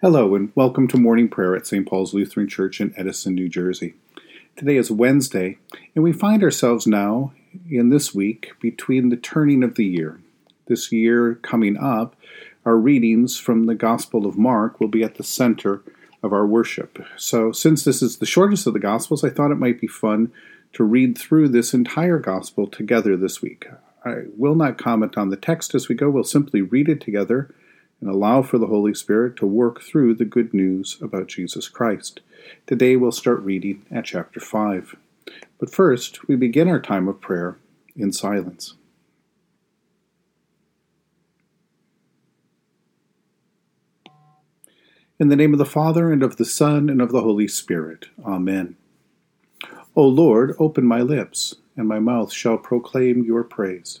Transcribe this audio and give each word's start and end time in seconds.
Hello, 0.00 0.36
and 0.36 0.52
welcome 0.54 0.86
to 0.86 0.96
morning 0.96 1.28
prayer 1.28 1.56
at 1.56 1.66
St. 1.66 1.84
Paul's 1.84 2.14
Lutheran 2.14 2.46
Church 2.46 2.80
in 2.80 2.94
Edison, 2.96 3.34
New 3.34 3.48
Jersey. 3.48 3.94
Today 4.54 4.76
is 4.76 4.92
Wednesday, 4.92 5.58
and 5.92 6.04
we 6.04 6.12
find 6.12 6.44
ourselves 6.44 6.86
now 6.86 7.32
in 7.68 7.88
this 7.88 8.14
week 8.14 8.52
between 8.60 9.08
the 9.08 9.16
turning 9.16 9.64
of 9.64 9.74
the 9.74 9.84
year. 9.84 10.20
This 10.66 10.92
year 10.92 11.34
coming 11.42 11.76
up, 11.76 12.14
our 12.64 12.76
readings 12.76 13.40
from 13.40 13.66
the 13.66 13.74
Gospel 13.74 14.24
of 14.24 14.38
Mark 14.38 14.78
will 14.78 14.86
be 14.86 15.02
at 15.02 15.16
the 15.16 15.24
center 15.24 15.82
of 16.22 16.32
our 16.32 16.46
worship. 16.46 17.04
So, 17.16 17.50
since 17.50 17.82
this 17.82 18.00
is 18.00 18.18
the 18.18 18.24
shortest 18.24 18.68
of 18.68 18.74
the 18.74 18.78
Gospels, 18.78 19.24
I 19.24 19.30
thought 19.30 19.50
it 19.50 19.56
might 19.56 19.80
be 19.80 19.88
fun 19.88 20.30
to 20.74 20.84
read 20.84 21.18
through 21.18 21.48
this 21.48 21.74
entire 21.74 22.20
Gospel 22.20 22.68
together 22.68 23.16
this 23.16 23.42
week. 23.42 23.66
I 24.04 24.26
will 24.36 24.54
not 24.54 24.78
comment 24.78 25.18
on 25.18 25.30
the 25.30 25.36
text 25.36 25.74
as 25.74 25.88
we 25.88 25.96
go, 25.96 26.08
we'll 26.08 26.22
simply 26.22 26.62
read 26.62 26.88
it 26.88 27.00
together 27.00 27.52
and 28.00 28.10
allow 28.10 28.42
for 28.42 28.58
the 28.58 28.66
Holy 28.66 28.94
Spirit 28.94 29.36
to 29.36 29.46
work 29.46 29.82
through 29.82 30.14
the 30.14 30.24
good 30.24 30.54
news 30.54 30.98
about 31.00 31.28
Jesus 31.28 31.68
Christ. 31.68 32.20
Today 32.66 32.96
we'll 32.96 33.12
start 33.12 33.40
reading 33.42 33.84
at 33.90 34.04
chapter 34.04 34.40
5. 34.40 34.96
But 35.58 35.70
first, 35.70 36.28
we 36.28 36.36
begin 36.36 36.68
our 36.68 36.80
time 36.80 37.08
of 37.08 37.20
prayer 37.20 37.58
in 37.96 38.12
silence. 38.12 38.74
In 45.20 45.28
the 45.28 45.36
name 45.36 45.52
of 45.52 45.58
the 45.58 45.64
Father, 45.64 46.12
and 46.12 46.22
of 46.22 46.36
the 46.36 46.44
Son, 46.44 46.88
and 46.88 47.02
of 47.02 47.10
the 47.10 47.22
Holy 47.22 47.48
Spirit. 47.48 48.06
Amen. 48.24 48.76
O 49.96 50.06
Lord, 50.06 50.54
open 50.60 50.86
my 50.86 51.00
lips, 51.00 51.56
and 51.76 51.88
my 51.88 51.98
mouth 51.98 52.32
shall 52.32 52.56
proclaim 52.56 53.24
your 53.24 53.42
praise. 53.42 54.00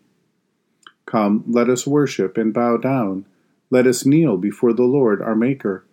Come, 1.05 1.43
let 1.47 1.69
us 1.69 1.87
worship 1.87 2.37
and 2.37 2.53
bow 2.53 2.77
down. 2.77 3.25
Let 3.69 3.87
us 3.87 4.05
kneel 4.05 4.37
before 4.37 4.73
the 4.73 4.83
Lord 4.83 5.21
our 5.21 5.35
Maker. 5.35 5.85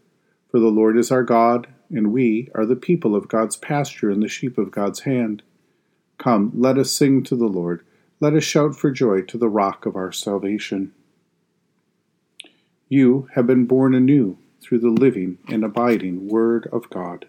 For 0.51 0.61
the 0.61 0.69
Lord 0.69 0.97
is 0.97 1.11
our 1.11 1.23
God, 1.23 1.69
and 1.91 2.13
we 2.13 2.49
are 2.55 2.67
the 2.67 2.77
people 2.77 3.15
of 3.15 3.29
God's 3.29 3.57
pasture 3.57 4.11
and 4.11 4.23
the 4.23 4.29
sheep 4.29 4.59
of 4.59 4.71
God's 4.71 5.01
hand. 5.01 5.43
Come, 6.19 6.53
let 6.55 6.79
us 6.79 6.91
sing 6.91 7.23
to 7.25 7.37
the 7.37 7.47
Lord. 7.47 7.85
Let 8.21 8.35
us 8.35 8.45
shout 8.45 8.75
for 8.75 8.91
joy 8.91 9.23
to 9.23 9.39
the 9.39 9.49
rock 9.49 9.87
of 9.87 9.95
our 9.95 10.11
salvation. 10.11 10.93
You 12.89 13.29
have 13.35 13.47
been 13.47 13.67
born 13.67 13.95
anew 13.95 14.39
through 14.61 14.81
the 14.81 14.89
living 14.89 15.39
and 15.49 15.63
abiding 15.63 16.29
Word 16.29 16.69
of 16.73 16.91
God. 16.91 17.27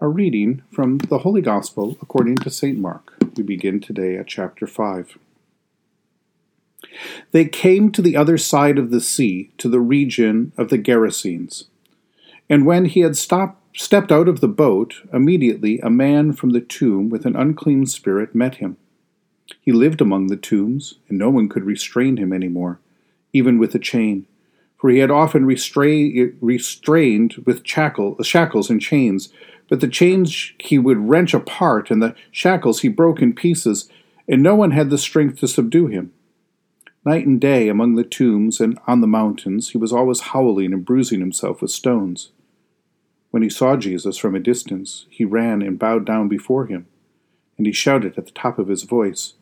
A 0.00 0.08
reading 0.08 0.62
from 0.72 0.98
the 0.98 1.18
Holy 1.18 1.40
Gospel 1.40 1.96
according 2.02 2.36
to 2.36 2.50
St. 2.50 2.78
Mark. 2.78 3.14
We 3.36 3.44
begin 3.44 3.80
today 3.80 4.16
at 4.16 4.26
chapter 4.26 4.66
5. 4.66 5.16
They 7.30 7.44
came 7.44 7.90
to 7.92 8.02
the 8.02 8.16
other 8.16 8.38
side 8.38 8.78
of 8.78 8.90
the 8.90 9.00
sea, 9.00 9.50
to 9.58 9.68
the 9.68 9.80
region 9.80 10.52
of 10.56 10.68
the 10.68 10.78
Gerasenes. 10.78 11.64
And 12.48 12.66
when 12.66 12.86
he 12.86 13.00
had 13.00 13.16
stopped, 13.16 13.78
stepped 13.78 14.12
out 14.12 14.28
of 14.28 14.40
the 14.40 14.48
boat, 14.48 14.96
immediately 15.12 15.78
a 15.78 15.90
man 15.90 16.32
from 16.32 16.50
the 16.50 16.60
tomb 16.60 17.08
with 17.08 17.24
an 17.24 17.36
unclean 17.36 17.86
spirit 17.86 18.34
met 18.34 18.56
him. 18.56 18.76
He 19.60 19.72
lived 19.72 20.00
among 20.00 20.26
the 20.26 20.36
tombs, 20.36 20.94
and 21.08 21.18
no 21.18 21.30
one 21.30 21.48
could 21.48 21.64
restrain 21.64 22.16
him 22.16 22.32
any 22.32 22.48
more, 22.48 22.78
even 23.32 23.58
with 23.58 23.74
a 23.74 23.78
chain, 23.78 24.26
for 24.78 24.90
he 24.90 24.98
had 24.98 25.10
often 25.10 25.46
restra- 25.46 26.34
restrained 26.40 27.42
with 27.46 27.66
shackle, 27.66 28.16
uh, 28.18 28.22
shackles 28.22 28.68
and 28.68 28.80
chains. 28.80 29.32
But 29.68 29.80
the 29.80 29.88
chains 29.88 30.52
he 30.58 30.78
would 30.78 30.98
wrench 30.98 31.32
apart, 31.32 31.90
and 31.90 32.02
the 32.02 32.14
shackles 32.30 32.80
he 32.80 32.88
broke 32.88 33.22
in 33.22 33.32
pieces, 33.32 33.88
and 34.28 34.42
no 34.42 34.54
one 34.54 34.72
had 34.72 34.90
the 34.90 34.98
strength 34.98 35.38
to 35.40 35.48
subdue 35.48 35.86
him. 35.86 36.12
Night 37.04 37.26
and 37.26 37.40
day 37.40 37.68
among 37.68 37.96
the 37.96 38.04
tombs 38.04 38.60
and 38.60 38.78
on 38.86 39.00
the 39.00 39.08
mountains, 39.08 39.70
he 39.70 39.78
was 39.78 39.92
always 39.92 40.20
howling 40.20 40.72
and 40.72 40.84
bruising 40.84 41.18
himself 41.18 41.60
with 41.60 41.72
stones. 41.72 42.30
When 43.30 43.42
he 43.42 43.50
saw 43.50 43.76
Jesus 43.76 44.16
from 44.16 44.36
a 44.36 44.40
distance, 44.40 45.06
he 45.10 45.24
ran 45.24 45.62
and 45.62 45.80
bowed 45.80 46.06
down 46.06 46.28
before 46.28 46.66
him, 46.66 46.86
and 47.58 47.66
he 47.66 47.72
shouted 47.72 48.16
at 48.16 48.26
the 48.26 48.32
top 48.32 48.58
of 48.58 48.68
his 48.68 48.84
voice, 48.84 49.34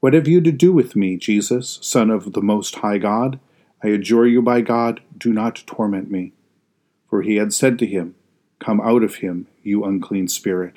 What 0.00 0.14
have 0.14 0.26
you 0.28 0.40
to 0.42 0.52
do 0.52 0.72
with 0.72 0.96
me, 0.96 1.16
Jesus, 1.18 1.78
Son 1.82 2.08
of 2.08 2.32
the 2.32 2.40
Most 2.40 2.76
High 2.76 2.98
God? 2.98 3.38
I 3.82 3.88
adjure 3.88 4.26
you 4.26 4.40
by 4.40 4.62
God, 4.62 5.02
do 5.18 5.30
not 5.30 5.62
torment 5.66 6.10
me. 6.10 6.32
For 7.10 7.20
he 7.20 7.36
had 7.36 7.52
said 7.52 7.78
to 7.80 7.86
him, 7.86 8.14
Come 8.60 8.80
out 8.80 9.02
of 9.02 9.16
him, 9.16 9.46
you 9.62 9.84
unclean 9.84 10.28
spirit. 10.28 10.76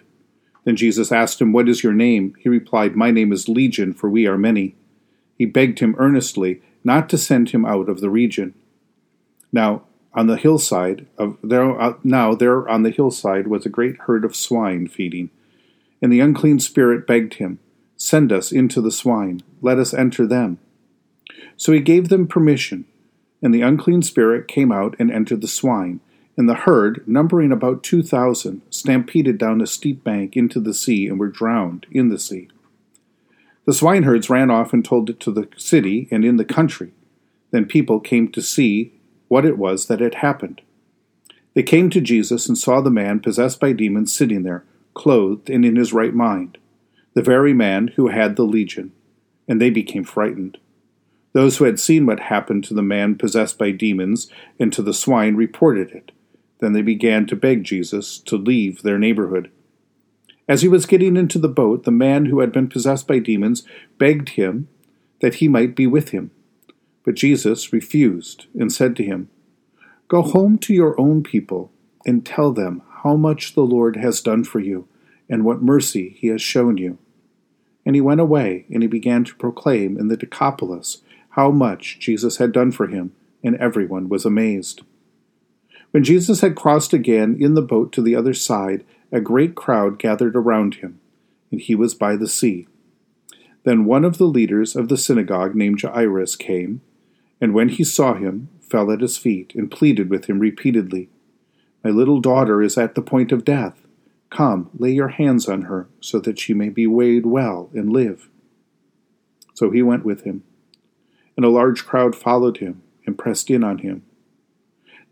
Then 0.66 0.76
Jesus 0.76 1.10
asked 1.10 1.40
him, 1.40 1.54
What 1.54 1.70
is 1.70 1.84
your 1.84 1.94
name? 1.94 2.36
He 2.40 2.50
replied, 2.50 2.98
My 2.98 3.12
name 3.12 3.32
is 3.32 3.48
Legion, 3.48 3.94
for 3.94 4.10
we 4.10 4.28
are 4.28 4.38
many 4.38 4.76
he 5.38 5.46
begged 5.46 5.80
him 5.80 5.96
earnestly 5.98 6.62
not 6.84 7.10
to 7.10 7.18
send 7.18 7.50
him 7.50 7.66
out 7.66 7.90
of 7.90 8.00
the 8.00 8.10
region. 8.10 8.54
Now, 9.52 9.84
on 10.14 10.28
the 10.28 10.38
hillside 10.38 11.06
of 11.18 11.38
there, 11.44 11.80
uh, 11.80 11.94
now 12.04 12.34
there 12.34 12.68
on 12.68 12.84
the 12.84 12.90
hillside 12.90 13.48
was 13.48 13.66
a 13.66 13.70
great 13.70 13.98
herd 14.08 14.26
of 14.26 14.36
swine 14.36 14.88
feeding, 14.88 15.30
and 16.02 16.12
the 16.12 16.20
unclean 16.20 16.60
spirit 16.60 17.06
begged 17.06 17.36
him, 17.36 17.60
"Send 17.98 18.32
us 18.32 18.52
into 18.52 18.82
the 18.82 18.92
swine; 18.92 19.42
let 19.62 19.78
us 19.78 19.94
enter 19.94 20.26
them." 20.26 20.58
So 21.56 21.72
he 21.72 21.80
gave 21.82 22.10
them 22.10 22.26
permission, 22.26 22.86
and 23.42 23.54
the 23.54 23.62
unclean 23.62 24.02
spirit 24.02 24.48
came 24.48 24.72
out 24.72 24.96
and 24.98 25.12
entered 25.12 25.42
the 25.42 25.48
swine, 25.48 26.00
and 26.36 26.48
the 26.48 26.56
herd, 26.56 27.04
numbering 27.08 27.52
about 27.52 27.84
two 27.84 28.02
thousand, 28.02 28.62
stampeded 28.70 29.38
down 29.38 29.62
a 29.62 29.68
steep 29.68 30.04
bank 30.04 30.36
into 30.36 30.60
the 30.60 30.74
sea 30.74 31.08
and 31.08 31.20
were 31.20 31.28
drowned 31.28 31.86
in 31.92 32.10
the 32.10 32.20
sea. 32.20 32.48
The 33.68 33.74
swineherds 33.74 34.30
ran 34.30 34.50
off 34.50 34.72
and 34.72 34.84
told 34.84 35.10
it 35.10 35.20
to 35.20 35.32
the 35.32 35.50
city 35.58 36.08
and 36.10 36.24
in 36.24 36.38
the 36.38 36.46
country. 36.46 36.94
Then 37.52 37.66
people 37.66 38.00
came 38.00 38.32
to 38.32 38.42
see 38.42 38.94
what 39.28 39.46
it 39.46 39.58
was 39.58 39.88
that 39.88 40.00
had 40.00 40.16
happened. 40.16 40.62
They 41.54 41.64
came 41.64 41.90
to 41.90 42.00
Jesus 42.00 42.48
and 42.48 42.58
saw 42.58 42.80
the 42.80 42.90
man 42.90 43.20
possessed 43.20 43.60
by 43.60 43.74
demons 43.74 44.14
sitting 44.14 44.44
there, 44.44 44.64
clothed 44.94 45.50
and 45.50 45.66
in 45.66 45.76
his 45.76 45.92
right 45.92 46.14
mind, 46.14 46.58
the 47.14 47.22
very 47.22 47.54
man 47.54 47.90
who 47.98 48.08
had 48.08 48.38
the 48.38 48.44
legion, 48.44 48.94
and 49.50 49.60
they 49.60 49.70
became 49.70 50.06
frightened. 50.06 50.58
Those 51.34 51.58
who 51.58 51.66
had 51.66 51.80
seen 51.80 52.06
what 52.06 52.22
happened 52.22 52.64
to 52.66 52.74
the 52.74 52.82
man 52.82 53.16
possessed 53.16 53.58
by 53.58 53.72
demons 53.72 54.32
and 54.58 54.72
to 54.72 54.82
the 54.82 54.94
swine 54.94 55.36
reported 55.36 55.92
it. 55.92 56.14
Then 56.60 56.72
they 56.72 56.82
began 56.82 57.26
to 57.28 57.36
beg 57.36 57.66
Jesus 57.66 58.18
to 58.20 58.38
leave 58.38 58.82
their 58.84 58.98
neighborhood. 58.98 59.52
As 60.48 60.62
he 60.62 60.68
was 60.68 60.86
getting 60.86 61.18
into 61.18 61.40
the 61.40 61.50
boat, 61.50 61.84
the 61.84 61.92
man 61.92 62.28
who 62.28 62.40
had 62.40 62.52
been 62.52 62.70
possessed 62.70 63.08
by 63.08 63.20
demons 63.20 63.64
begged 63.98 64.30
him 64.30 64.70
that 65.22 65.36
he 65.36 65.48
might 65.48 65.76
be 65.76 65.88
with 65.88 66.10
him. 66.10 66.32
But 67.04 67.16
Jesus 67.16 67.74
refused 67.74 68.46
and 68.58 68.72
said 68.72 68.96
to 68.98 69.04
him, 69.04 69.30
Go 70.08 70.22
home 70.22 70.58
to 70.60 70.74
your 70.74 71.00
own 71.00 71.22
people 71.22 71.72
and 72.06 72.26
tell 72.26 72.54
them 72.54 72.82
how 73.04 73.16
much 73.16 73.54
the 73.54 73.62
Lord 73.62 73.98
has 73.98 74.22
done 74.22 74.44
for 74.44 74.60
you 74.60 74.88
and 75.30 75.44
what 75.44 75.62
mercy 75.62 76.16
he 76.18 76.28
has 76.28 76.42
shown 76.42 76.78
you. 76.78 76.98
And 77.86 77.96
he 77.96 78.02
went 78.02 78.22
away 78.22 78.66
and 78.72 78.82
he 78.82 78.88
began 78.88 79.24
to 79.26 79.36
proclaim 79.36 79.98
in 79.98 80.08
the 80.08 80.18
Decapolis 80.18 81.02
how 81.32 81.52
much 81.52 82.00
Jesus 82.00 82.38
had 82.38 82.52
done 82.52 82.72
for 82.72 82.88
him, 82.88 83.14
and 83.44 83.56
everyone 83.58 84.10
was 84.10 84.26
amazed. 84.26 84.82
When 85.92 86.04
Jesus 86.04 86.42
had 86.42 86.56
crossed 86.56 86.94
again 86.94 87.38
in 87.40 87.54
the 87.54 87.62
boat 87.62 87.92
to 87.94 88.02
the 88.02 88.16
other 88.16 88.34
side, 88.34 88.84
a 89.12 89.22
great 89.22 89.56
crowd 89.56 90.00
gathered 90.00 90.36
around 90.36 90.76
him, 90.76 91.00
and 91.52 91.62
he 91.62 91.76
was 91.76 91.96
by 91.96 92.16
the 92.16 92.28
sea. 92.28 92.68
Then 93.64 93.86
one 93.86 94.06
of 94.06 94.18
the 94.18 94.26
leaders 94.26 94.76
of 94.76 94.88
the 94.88 94.98
synagogue 94.98 95.56
named 95.56 95.82
Jairus 95.82 96.36
came, 96.36 96.82
and 97.40 97.54
when 97.54 97.70
he 97.70 97.84
saw 97.84 98.14
him, 98.14 98.50
fell 98.62 98.92
at 98.92 99.02
his 99.02 99.18
feet 99.18 99.54
and 99.56 99.72
pleaded 99.72 100.10
with 100.10 100.26
him 100.26 100.40
repeatedly, 100.40 101.10
My 101.84 101.90
little 101.90 102.20
daughter 102.20 102.62
is 102.62 102.78
at 102.78 102.96
the 102.96 103.02
point 103.02 103.32
of 103.32 103.46
death. 103.46 103.88
Come, 104.30 104.70
lay 104.78 104.92
your 104.92 105.08
hands 105.10 105.48
on 105.48 105.64
her, 105.64 105.88
so 106.02 106.20
that 106.20 106.40
she 106.40 106.54
may 106.54 106.70
be 106.70 106.86
weighed 106.86 107.26
well 107.26 107.70
and 107.74 107.92
live. 107.92 108.30
So 109.54 109.72
he 109.72 109.82
went 109.82 110.04
with 110.06 110.24
him, 110.24 110.44
and 111.36 111.46
a 111.46 111.50
large 111.50 111.86
crowd 111.86 112.16
followed 112.16 112.58
him 112.58 112.82
and 113.06 113.18
pressed 113.18 113.50
in 113.50 113.64
on 113.64 113.80
him. 113.80 114.04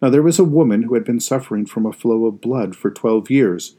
Now 0.02 0.10
there 0.10 0.22
was 0.22 0.38
a 0.38 0.44
woman 0.44 0.84
who 0.84 0.94
had 0.94 1.06
been 1.06 1.22
suffering 1.22 1.66
from 1.66 1.86
a 1.86 1.94
flow 1.94 2.26
of 2.26 2.42
blood 2.42 2.76
for 2.76 2.92
twelve 2.92 3.30
years. 3.32 3.76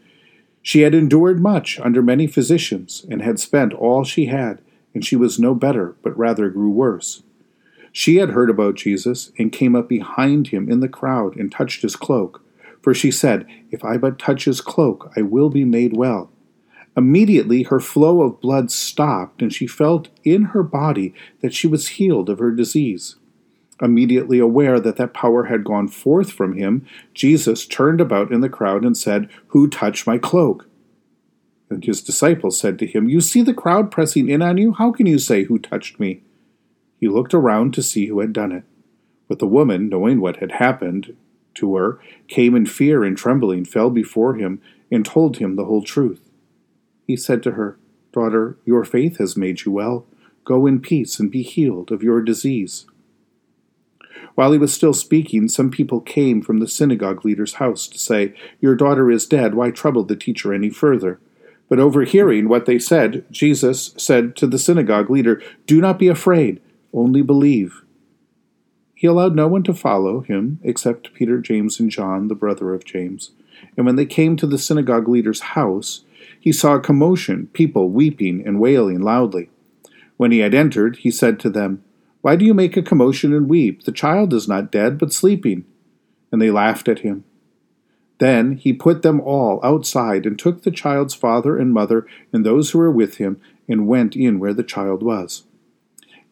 She 0.67 0.81
had 0.81 0.97
endured 0.97 1.41
much 1.41 1.79
under 1.79 2.03
many 2.03 2.27
physicians, 2.27 3.07
and 3.09 3.23
had 3.23 3.39
spent 3.39 3.73
all 3.73 4.03
she 4.03 4.27
had, 4.27 4.61
and 4.95 5.05
she 5.05 5.15
was 5.15 5.39
no 5.39 5.55
better, 5.55 5.95
but 6.03 6.19
rather 6.19 6.51
grew 6.51 6.71
worse. 6.71 7.23
She 7.93 8.17
had 8.17 8.31
heard 8.31 8.51
about 8.51 8.75
Jesus, 8.75 9.31
and 9.39 9.53
came 9.53 9.77
up 9.77 9.89
behind 9.89 10.49
him 10.49 10.69
in 10.69 10.81
the 10.81 10.89
crowd, 10.89 11.37
and 11.37 11.53
touched 11.53 11.83
his 11.83 11.95
cloak. 11.95 12.43
For 12.83 12.93
she 12.93 13.13
said, 13.13 13.47
If 13.71 13.85
I 13.85 13.97
but 13.97 14.19
touch 14.19 14.47
his 14.47 14.61
cloak, 14.61 15.13
I 15.17 15.23
will 15.23 15.51
be 15.51 15.65
made 15.65 15.97
well. 15.97 16.33
Immediately 16.97 17.63
her 17.63 17.79
flow 17.79 18.23
of 18.23 18.41
blood 18.41 18.73
stopped, 18.73 19.43
and 19.43 19.55
she 19.55 19.69
felt 19.69 20.09
in 20.25 20.47
her 20.47 20.65
body 20.65 21.15
that 21.43 21.55
she 21.55 21.69
was 21.69 21.91
healed 21.91 22.29
of 22.29 22.41
her 22.41 22.51
disease. 22.51 23.15
Immediately 23.81 24.39
aware 24.39 24.81
that 24.81 24.97
that 24.97 25.13
power 25.13 25.45
had 25.45 25.65
gone 25.65 25.89
forth 25.89 26.33
from 26.33 26.57
him, 26.57 26.87
Jesus 27.13 27.67
turned 27.67 28.01
about 28.01 28.33
in 28.33 28.41
the 28.41 28.49
crowd 28.49 28.85
and 28.85 28.97
said, 28.97 29.29
Who 29.49 29.69
touched 29.69 30.07
my 30.07 30.17
cloak? 30.17 30.67
And 31.69 31.85
his 31.85 32.03
disciples 32.03 32.59
said 32.59 32.79
to 32.79 32.87
him, 32.87 33.09
You 33.09 33.21
see 33.21 33.43
the 33.43 33.53
crowd 33.53 33.91
pressing 33.91 34.29
in 34.29 34.41
on 34.41 34.57
you? 34.57 34.73
How 34.73 34.93
can 34.93 35.07
you 35.07 35.19
say, 35.19 35.45
Who 35.45 35.59
touched 35.59 36.01
me? 36.01 36.23
He 36.99 37.09
looked 37.09 37.35
around 37.35 37.75
to 37.75 37.83
see 37.83 38.07
who 38.07 38.21
had 38.21 38.33
done 38.33 38.53
it. 38.53 38.65
But 39.29 39.41
the 39.41 39.47
woman, 39.47 39.89
knowing 39.89 40.21
what 40.21 40.37
had 40.37 40.53
happened, 40.53 41.15
to 41.57 41.77
her, 41.77 41.99
came 42.29 42.55
in 42.55 42.67
fear 42.67 43.05
and 43.05 43.17
trembling, 43.17 43.65
fell 43.65 43.91
before 43.91 44.35
him, 44.35 44.61
and 44.91 45.05
told 45.05 45.39
him 45.39 45.57
the 45.57 45.65
whole 45.65 45.83
truth. 45.83 46.31
He 47.07 47.17
said 47.17 47.43
to 47.43 47.53
her, 47.53 47.79
Daughter, 48.13 48.57
your 48.65 48.85
faith 48.85 49.19
has 49.19 49.37
made 49.37 49.65
you 49.65 49.73
well. 49.73 50.07
Go 50.45 50.67
in 50.67 50.81
peace 50.81 51.19
and 51.19 51.31
be 51.31 51.43
healed 51.43 51.91
of 51.91 52.03
your 52.03 52.23
disease. 52.23 52.87
While 54.37 54.53
he 54.53 54.59
was 54.59 54.73
still 54.73 54.93
speaking, 54.93 55.49
some 55.49 55.71
people 55.71 56.01
came 56.01 56.43
from 56.43 56.59
the 56.59 56.69
synagogue 56.69 57.25
leader's 57.25 57.55
house 57.55 57.89
to 57.89 57.99
say, 57.99 58.35
Your 58.61 58.77
daughter 58.77 59.11
is 59.11 59.27
dead. 59.27 59.55
Why 59.55 59.71
trouble 59.71 60.05
the 60.05 60.15
teacher 60.15 60.53
any 60.53 60.69
further? 60.69 61.19
But 61.71 61.81
overhearing 61.81 62.49
what 62.49 62.67
they 62.67 62.79
said, 62.79 63.25
Jesus 63.31 63.95
said 63.97 64.37
to 64.37 64.47
the 64.47 64.59
synagogue 64.59 65.09
leader, 65.09 65.43
Do 65.67 65.81
not 65.81 65.99
be 65.99 66.09
afraid, 66.09 66.61
only 66.93 67.23
believe. 67.23 67.83
He 68.95 69.07
allowed 69.07 69.35
no 69.35 69.49
one 69.49 69.63
to 69.65 69.75
follow 69.75 70.21
him 70.21 70.61
except 70.63 71.15
Peter, 71.15 71.39
James, 71.39 71.81
and 71.81 71.91
John, 71.91 72.29
the 72.29 72.35
brother 72.35 72.75
of 72.75 72.85
James. 72.85 73.31
And 73.75 73.87
when 73.87 73.97
they 73.97 74.07
came 74.07 74.37
to 74.37 74.47
the 74.47 74.59
synagogue 74.59 75.09
leader's 75.09 75.41
house, 75.41 76.05
he 76.39 76.53
saw 76.53 76.75
a 76.75 76.81
commotion, 76.81 77.49
people 77.55 77.89
weeping 77.89 78.47
and 78.47 78.61
wailing 78.61 79.01
loudly. 79.01 79.49
When 80.19 80.31
he 80.31 80.41
had 80.41 80.55
entered, 80.55 80.97
he 80.97 81.11
said 81.11 81.41
to 81.41 81.51
them, 81.51 81.83
Why 82.27 82.35
do 82.35 82.45
you 82.45 82.55
make 82.55 82.77
a 82.77 82.83
commotion 82.83 83.33
and 83.33 83.49
weep? 83.49 83.85
The 83.85 83.93
child 83.93 84.35
is 84.35 84.49
not 84.49 84.73
dead, 84.73 84.99
but 84.99 85.13
sleeping. 85.13 85.65
And 86.33 86.43
they 86.43 86.51
laughed 86.51 86.89
at 86.89 86.99
him. 87.07 87.23
Then 88.19 88.57
he 88.57 88.73
put 88.73 89.03
them 89.03 89.21
all 89.21 89.61
outside 89.63 90.27
and 90.27 90.37
took 90.37 90.65
the 90.65 90.73
child's 90.73 91.15
father 91.15 91.57
and 91.57 91.73
mother 91.73 92.05
and 92.33 92.45
those 92.45 92.71
who 92.71 92.81
were 92.81 92.91
with 92.91 93.19
him 93.19 93.41
and 93.69 93.87
went 93.87 94.17
in 94.17 94.41
where 94.41 94.53
the 94.53 94.65
child 94.65 95.05
was. 95.05 95.45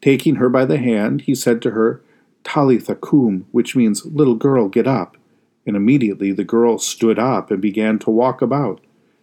Taking 0.02 0.35
her 0.35 0.49
by 0.49 0.64
the 0.64 0.79
hand, 0.79 1.20
he 1.20 1.35
said 1.37 1.62
to 1.62 1.70
her, 1.70 2.02
Talitha 2.43 2.97
cum, 2.97 3.47
which 3.52 3.76
means, 3.76 4.05
Little 4.05 4.35
girl, 4.35 4.69
get 4.69 4.88
up. 4.88 5.17
And 5.64 5.76
immediately 5.76 6.32
the 6.32 6.43
girl 6.43 6.79
stood 6.79 7.20
up 7.20 7.52
and 7.52 7.62
began 7.62 8.00
to 8.00 8.11
walk 8.11 8.43
about. 8.43 8.81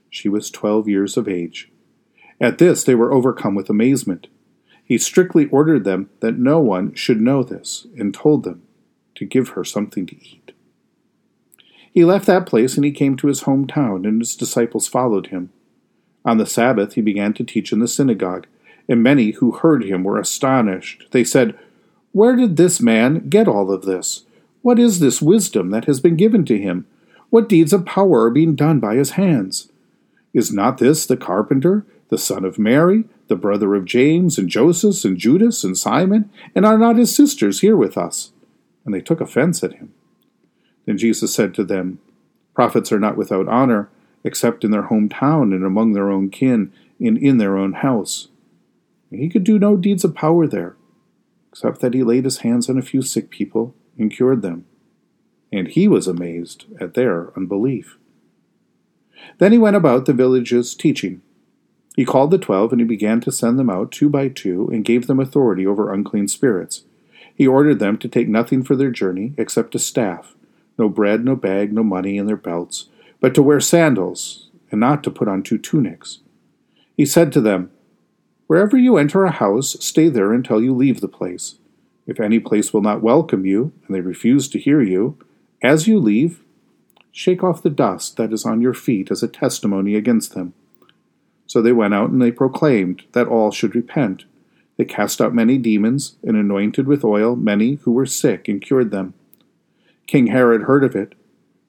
She 0.09 0.29
was 0.29 0.49
twelve 0.49 0.87
years 0.87 1.17
of 1.17 1.27
age. 1.27 1.69
At 2.39 2.59
this 2.59 2.85
they 2.85 2.95
were 2.95 3.11
overcome 3.11 3.55
with 3.55 3.69
amazement. 3.69 4.27
He 4.91 4.97
strictly 4.97 5.45
ordered 5.45 5.85
them 5.85 6.09
that 6.19 6.37
no 6.37 6.59
one 6.59 6.93
should 6.95 7.21
know 7.21 7.43
this, 7.43 7.87
and 7.97 8.13
told 8.13 8.43
them 8.43 8.63
to 9.15 9.23
give 9.23 9.51
her 9.51 9.63
something 9.63 10.05
to 10.05 10.17
eat. 10.17 10.51
He 11.93 12.03
left 12.03 12.25
that 12.25 12.45
place 12.45 12.75
and 12.75 12.83
he 12.83 12.91
came 12.91 13.15
to 13.15 13.27
his 13.27 13.43
hometown, 13.43 14.05
and 14.05 14.19
his 14.19 14.35
disciples 14.35 14.89
followed 14.89 15.27
him. 15.27 15.49
On 16.25 16.37
the 16.37 16.45
Sabbath 16.45 16.95
he 16.95 17.01
began 17.01 17.31
to 17.35 17.45
teach 17.45 17.71
in 17.71 17.79
the 17.79 17.87
synagogue, 17.87 18.47
and 18.89 19.01
many 19.01 19.31
who 19.31 19.53
heard 19.53 19.85
him 19.85 20.03
were 20.03 20.19
astonished. 20.19 21.07
They 21.11 21.23
said, 21.23 21.57
where 22.11 22.35
did 22.35 22.57
this 22.57 22.81
man 22.81 23.29
get 23.29 23.47
all 23.47 23.71
of 23.71 23.83
this? 23.83 24.25
What 24.61 24.77
is 24.77 24.99
this 24.99 25.21
wisdom 25.21 25.69
that 25.69 25.85
has 25.85 26.01
been 26.01 26.17
given 26.17 26.43
to 26.47 26.59
him? 26.59 26.85
What 27.29 27.47
deeds 27.47 27.71
of 27.71 27.85
power 27.85 28.25
are 28.25 28.29
being 28.29 28.55
done 28.55 28.81
by 28.81 28.95
his 28.95 29.11
hands? 29.11 29.71
Is 30.33 30.51
not 30.51 30.79
this 30.79 31.05
the 31.05 31.15
carpenter, 31.15 31.85
the 32.09 32.17
son 32.17 32.43
of 32.43 32.59
Mary, 32.59 33.05
the 33.31 33.35
brother 33.35 33.73
of 33.73 33.85
James 33.85 34.37
and 34.37 34.47
Joseph 34.47 35.03
and 35.03 35.17
Judas 35.17 35.63
and 35.63 35.75
Simon? 35.75 36.29
And 36.53 36.65
are 36.65 36.77
not 36.77 36.97
his 36.97 37.15
sisters 37.15 37.61
here 37.61 37.75
with 37.75 37.97
us? 37.97 38.31
And 38.85 38.93
they 38.93 39.01
took 39.01 39.19
offense 39.19 39.63
at 39.63 39.73
him. 39.73 39.93
Then 40.85 40.97
Jesus 40.97 41.33
said 41.33 41.55
to 41.55 41.63
them, 41.63 41.99
Prophets 42.53 42.91
are 42.91 42.99
not 42.99 43.17
without 43.17 43.47
honor, 43.47 43.89
except 44.23 44.63
in 44.63 44.71
their 44.71 44.83
hometown 44.83 45.55
and 45.55 45.65
among 45.65 45.93
their 45.93 46.11
own 46.11 46.29
kin 46.29 46.71
and 46.99 47.17
in 47.17 47.37
their 47.37 47.57
own 47.57 47.73
house. 47.73 48.27
And 49.09 49.19
he 49.19 49.29
could 49.29 49.43
do 49.43 49.57
no 49.57 49.77
deeds 49.77 50.03
of 50.03 50.13
power 50.13 50.45
there 50.45 50.75
except 51.51 51.81
that 51.81 51.93
he 51.93 52.03
laid 52.03 52.23
his 52.23 52.39
hands 52.39 52.69
on 52.69 52.77
a 52.77 52.81
few 52.81 53.01
sick 53.01 53.29
people 53.29 53.75
and 53.97 54.11
cured 54.11 54.41
them. 54.41 54.65
And 55.51 55.67
he 55.67 55.87
was 55.87 56.07
amazed 56.07 56.65
at 56.79 56.93
their 56.93 57.37
unbelief. 57.37 57.97
Then 59.37 59.51
he 59.51 59.57
went 59.57 59.75
about 59.75 60.05
the 60.05 60.13
villages 60.13 60.73
teaching. 60.73 61.21
He 62.01 62.05
called 62.05 62.31
the 62.31 62.39
twelve, 62.39 62.71
and 62.71 62.81
he 62.81 62.87
began 62.87 63.21
to 63.21 63.31
send 63.31 63.59
them 63.59 63.69
out 63.69 63.91
two 63.91 64.09
by 64.09 64.27
two, 64.27 64.67
and 64.73 64.83
gave 64.83 65.05
them 65.05 65.19
authority 65.19 65.67
over 65.67 65.93
unclean 65.93 66.27
spirits. 66.27 66.81
He 67.35 67.45
ordered 67.45 67.77
them 67.77 67.95
to 67.99 68.09
take 68.09 68.27
nothing 68.27 68.63
for 68.63 68.75
their 68.75 68.89
journey 68.89 69.35
except 69.37 69.75
a 69.75 69.77
staff, 69.77 70.33
no 70.79 70.89
bread, 70.89 71.23
no 71.23 71.35
bag, 71.35 71.71
no 71.71 71.83
money 71.83 72.17
in 72.17 72.25
their 72.25 72.35
belts, 72.35 72.89
but 73.19 73.35
to 73.35 73.43
wear 73.43 73.59
sandals, 73.59 74.49
and 74.71 74.79
not 74.79 75.03
to 75.03 75.11
put 75.11 75.27
on 75.27 75.43
two 75.43 75.59
tunics. 75.59 76.21
He 76.97 77.05
said 77.05 77.31
to 77.33 77.39
them, 77.39 77.69
Wherever 78.47 78.77
you 78.77 78.97
enter 78.97 79.23
a 79.23 79.29
house, 79.29 79.77
stay 79.79 80.09
there 80.09 80.33
until 80.33 80.59
you 80.59 80.73
leave 80.73 81.01
the 81.01 81.07
place. 81.07 81.59
If 82.07 82.19
any 82.19 82.39
place 82.39 82.73
will 82.73 82.81
not 82.81 83.03
welcome 83.03 83.45
you, 83.45 83.73
and 83.85 83.95
they 83.95 84.01
refuse 84.01 84.49
to 84.49 84.59
hear 84.59 84.81
you, 84.81 85.19
as 85.61 85.87
you 85.87 85.99
leave, 85.99 86.41
shake 87.11 87.43
off 87.43 87.61
the 87.61 87.69
dust 87.69 88.17
that 88.17 88.33
is 88.33 88.43
on 88.43 88.59
your 88.59 88.73
feet 88.73 89.11
as 89.11 89.21
a 89.21 89.27
testimony 89.27 89.93
against 89.93 90.33
them. 90.33 90.55
So 91.51 91.61
they 91.61 91.73
went 91.73 91.93
out 91.93 92.11
and 92.11 92.21
they 92.21 92.31
proclaimed 92.31 93.03
that 93.11 93.27
all 93.27 93.51
should 93.51 93.75
repent. 93.75 94.23
They 94.77 94.85
cast 94.85 95.19
out 95.19 95.35
many 95.35 95.57
demons 95.57 96.15
and 96.23 96.37
anointed 96.37 96.87
with 96.87 97.03
oil 97.03 97.35
many 97.35 97.73
who 97.83 97.91
were 97.91 98.05
sick 98.05 98.47
and 98.47 98.61
cured 98.61 98.89
them. 98.89 99.15
King 100.07 100.27
Herod 100.27 100.61
heard 100.61 100.85
of 100.85 100.95
it, 100.95 101.13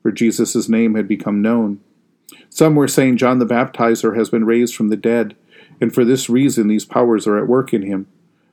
for 0.00 0.12
Jesus' 0.12 0.68
name 0.68 0.94
had 0.94 1.08
become 1.08 1.42
known. 1.42 1.80
Some 2.48 2.76
were 2.76 2.86
saying 2.86 3.16
John 3.16 3.40
the 3.40 3.44
Baptizer 3.44 4.16
has 4.16 4.30
been 4.30 4.44
raised 4.44 4.76
from 4.76 4.88
the 4.88 4.96
dead 4.96 5.34
and 5.80 5.92
for 5.92 6.04
this 6.04 6.30
reason 6.30 6.68
these 6.68 6.84
powers 6.84 7.26
are 7.26 7.36
at 7.36 7.48
work 7.48 7.74
in 7.74 7.82
him. 7.82 8.06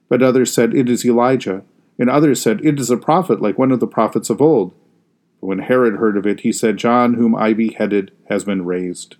But 0.07 0.23
others 0.23 0.51
said, 0.51 0.73
It 0.73 0.89
is 0.89 1.05
Elijah, 1.05 1.61
and 1.99 2.09
others 2.09 2.41
said, 2.41 2.65
It 2.65 2.79
is 2.79 2.89
a 2.89 2.97
prophet 2.97 3.39
like 3.39 3.59
one 3.59 3.71
of 3.71 3.79
the 3.79 3.85
prophets 3.85 4.31
of 4.31 4.41
old. 4.41 4.73
But 5.39 5.45
when 5.45 5.59
Herod 5.59 5.97
heard 5.97 6.17
of 6.17 6.25
it, 6.25 6.39
he 6.39 6.51
said, 6.51 6.77
John, 6.77 7.13
whom 7.13 7.35
I 7.35 7.53
beheaded, 7.53 8.13
has 8.29 8.43
been 8.45 8.65
raised. 8.65 9.17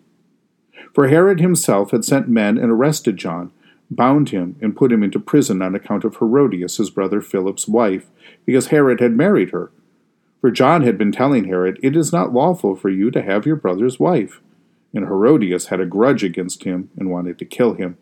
For 0.93 1.07
Herod 1.07 1.39
himself 1.39 1.91
had 1.91 2.05
sent 2.05 2.27
men 2.27 2.57
and 2.57 2.71
arrested 2.71 3.17
John, 3.17 3.51
bound 3.91 4.29
him, 4.29 4.55
and 4.61 4.75
put 4.75 4.91
him 4.91 5.03
into 5.03 5.19
prison 5.19 5.61
on 5.61 5.75
account 5.75 6.03
of 6.03 6.17
Herodias, 6.17 6.77
his 6.77 6.89
brother 6.89 7.21
Philip's 7.21 7.67
wife, 7.67 8.07
because 8.45 8.67
Herod 8.67 8.99
had 8.99 9.15
married 9.15 9.51
her. 9.51 9.71
For 10.41 10.51
John 10.51 10.83
had 10.83 10.97
been 10.97 11.11
telling 11.11 11.45
Herod, 11.45 11.79
It 11.83 11.95
is 11.95 12.13
not 12.13 12.33
lawful 12.33 12.75
for 12.75 12.89
you 12.89 13.11
to 13.11 13.21
have 13.21 13.45
your 13.45 13.55
brother's 13.55 13.99
wife 13.99 14.41
and 14.93 15.05
Herodias 15.05 15.67
had 15.67 15.79
a 15.79 15.85
grudge 15.85 16.23
against 16.23 16.63
him 16.63 16.89
and 16.97 17.09
wanted 17.09 17.37
to 17.39 17.45
kill 17.45 17.73
him. 17.73 17.97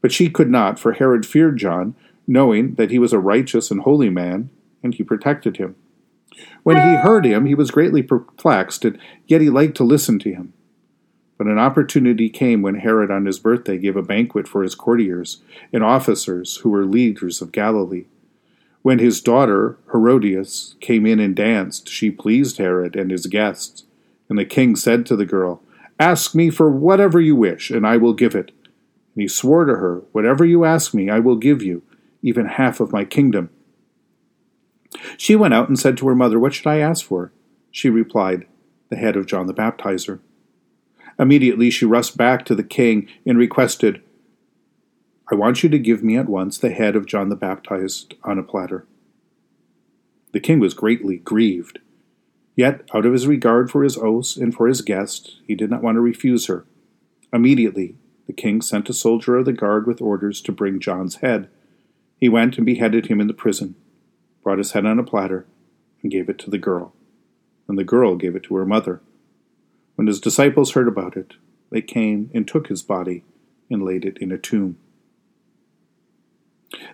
But 0.00 0.12
she 0.12 0.30
could 0.30 0.50
not, 0.50 0.78
for 0.78 0.92
Herod 0.92 1.26
feared 1.26 1.58
John, 1.58 1.94
knowing 2.26 2.74
that 2.74 2.90
he 2.90 2.98
was 2.98 3.12
a 3.12 3.18
righteous 3.18 3.70
and 3.70 3.82
holy 3.82 4.10
man, 4.10 4.50
and 4.82 4.94
he 4.94 5.02
protected 5.02 5.56
him. 5.56 5.74
When 6.62 6.76
he 6.76 6.96
heard 6.96 7.26
him, 7.26 7.46
he 7.46 7.54
was 7.54 7.70
greatly 7.70 8.02
perplexed, 8.02 8.84
and 8.84 8.98
yet 9.26 9.40
he 9.40 9.50
liked 9.50 9.76
to 9.78 9.84
listen 9.84 10.18
to 10.20 10.32
him. 10.32 10.52
But 11.40 11.46
an 11.46 11.58
opportunity 11.58 12.28
came 12.28 12.60
when 12.60 12.74
Herod 12.74 13.10
on 13.10 13.24
his 13.24 13.38
birthday 13.38 13.78
gave 13.78 13.96
a 13.96 14.02
banquet 14.02 14.46
for 14.46 14.62
his 14.62 14.74
courtiers 14.74 15.38
and 15.72 15.82
officers 15.82 16.56
who 16.56 16.68
were 16.68 16.84
leaders 16.84 17.40
of 17.40 17.50
Galilee. 17.50 18.04
When 18.82 18.98
his 18.98 19.22
daughter, 19.22 19.78
Herodias, 19.90 20.74
came 20.82 21.06
in 21.06 21.18
and 21.18 21.34
danced, 21.34 21.88
she 21.88 22.10
pleased 22.10 22.58
Herod 22.58 22.94
and 22.94 23.10
his 23.10 23.24
guests. 23.24 23.84
And 24.28 24.38
the 24.38 24.44
king 24.44 24.76
said 24.76 25.06
to 25.06 25.16
the 25.16 25.24
girl, 25.24 25.62
Ask 25.98 26.34
me 26.34 26.50
for 26.50 26.70
whatever 26.70 27.18
you 27.18 27.36
wish, 27.36 27.70
and 27.70 27.86
I 27.86 27.96
will 27.96 28.12
give 28.12 28.34
it. 28.34 28.50
And 29.14 29.22
he 29.22 29.26
swore 29.26 29.64
to 29.64 29.76
her, 29.76 30.02
Whatever 30.12 30.44
you 30.44 30.66
ask 30.66 30.92
me, 30.92 31.08
I 31.08 31.20
will 31.20 31.36
give 31.36 31.62
you, 31.62 31.82
even 32.20 32.44
half 32.44 32.80
of 32.80 32.92
my 32.92 33.06
kingdom. 33.06 33.48
She 35.16 35.36
went 35.36 35.54
out 35.54 35.70
and 35.70 35.78
said 35.78 35.96
to 35.96 36.08
her 36.08 36.14
mother, 36.14 36.38
What 36.38 36.52
should 36.52 36.66
I 36.66 36.80
ask 36.80 37.02
for? 37.02 37.32
She 37.70 37.88
replied, 37.88 38.46
The 38.90 38.96
head 38.96 39.16
of 39.16 39.24
John 39.24 39.46
the 39.46 39.54
Baptizer. 39.54 40.20
Immediately 41.20 41.68
she 41.68 41.84
rushed 41.84 42.16
back 42.16 42.46
to 42.46 42.54
the 42.54 42.64
king 42.64 43.06
and 43.26 43.36
requested, 43.36 44.02
I 45.30 45.34
want 45.34 45.62
you 45.62 45.68
to 45.68 45.78
give 45.78 46.02
me 46.02 46.16
at 46.16 46.30
once 46.30 46.56
the 46.56 46.70
head 46.70 46.96
of 46.96 47.04
John 47.04 47.28
the 47.28 47.36
Baptist 47.36 48.14
on 48.24 48.38
a 48.38 48.42
platter. 48.42 48.86
The 50.32 50.40
king 50.40 50.60
was 50.60 50.72
greatly 50.72 51.18
grieved. 51.18 51.78
Yet, 52.56 52.88
out 52.94 53.04
of 53.04 53.12
his 53.12 53.26
regard 53.26 53.70
for 53.70 53.84
his 53.84 53.98
oaths 53.98 54.36
and 54.36 54.54
for 54.54 54.66
his 54.66 54.80
guest, 54.80 55.36
he 55.46 55.54
did 55.54 55.70
not 55.70 55.82
want 55.82 55.96
to 55.96 56.00
refuse 56.00 56.46
her. 56.46 56.64
Immediately, 57.32 57.96
the 58.26 58.32
king 58.32 58.62
sent 58.62 58.88
a 58.88 58.94
soldier 58.94 59.36
of 59.36 59.44
the 59.44 59.52
guard 59.52 59.86
with 59.86 60.00
orders 60.00 60.40
to 60.42 60.52
bring 60.52 60.80
John's 60.80 61.16
head. 61.16 61.48
He 62.16 62.28
went 62.28 62.56
and 62.56 62.64
beheaded 62.64 63.06
him 63.06 63.20
in 63.20 63.26
the 63.26 63.34
prison, 63.34 63.74
brought 64.42 64.58
his 64.58 64.72
head 64.72 64.86
on 64.86 64.98
a 64.98 65.04
platter, 65.04 65.46
and 66.02 66.10
gave 66.10 66.28
it 66.30 66.38
to 66.40 66.50
the 66.50 66.58
girl. 66.58 66.94
And 67.68 67.78
the 67.78 67.84
girl 67.84 68.16
gave 68.16 68.34
it 68.34 68.42
to 68.44 68.56
her 68.56 68.66
mother. 68.66 69.02
When 70.00 70.06
his 70.06 70.18
disciples 70.18 70.70
heard 70.70 70.88
about 70.88 71.14
it, 71.14 71.34
they 71.68 71.82
came 71.82 72.30
and 72.32 72.48
took 72.48 72.68
his 72.68 72.82
body 72.82 73.22
and 73.68 73.82
laid 73.82 74.06
it 74.06 74.16
in 74.16 74.32
a 74.32 74.38
tomb. 74.38 74.78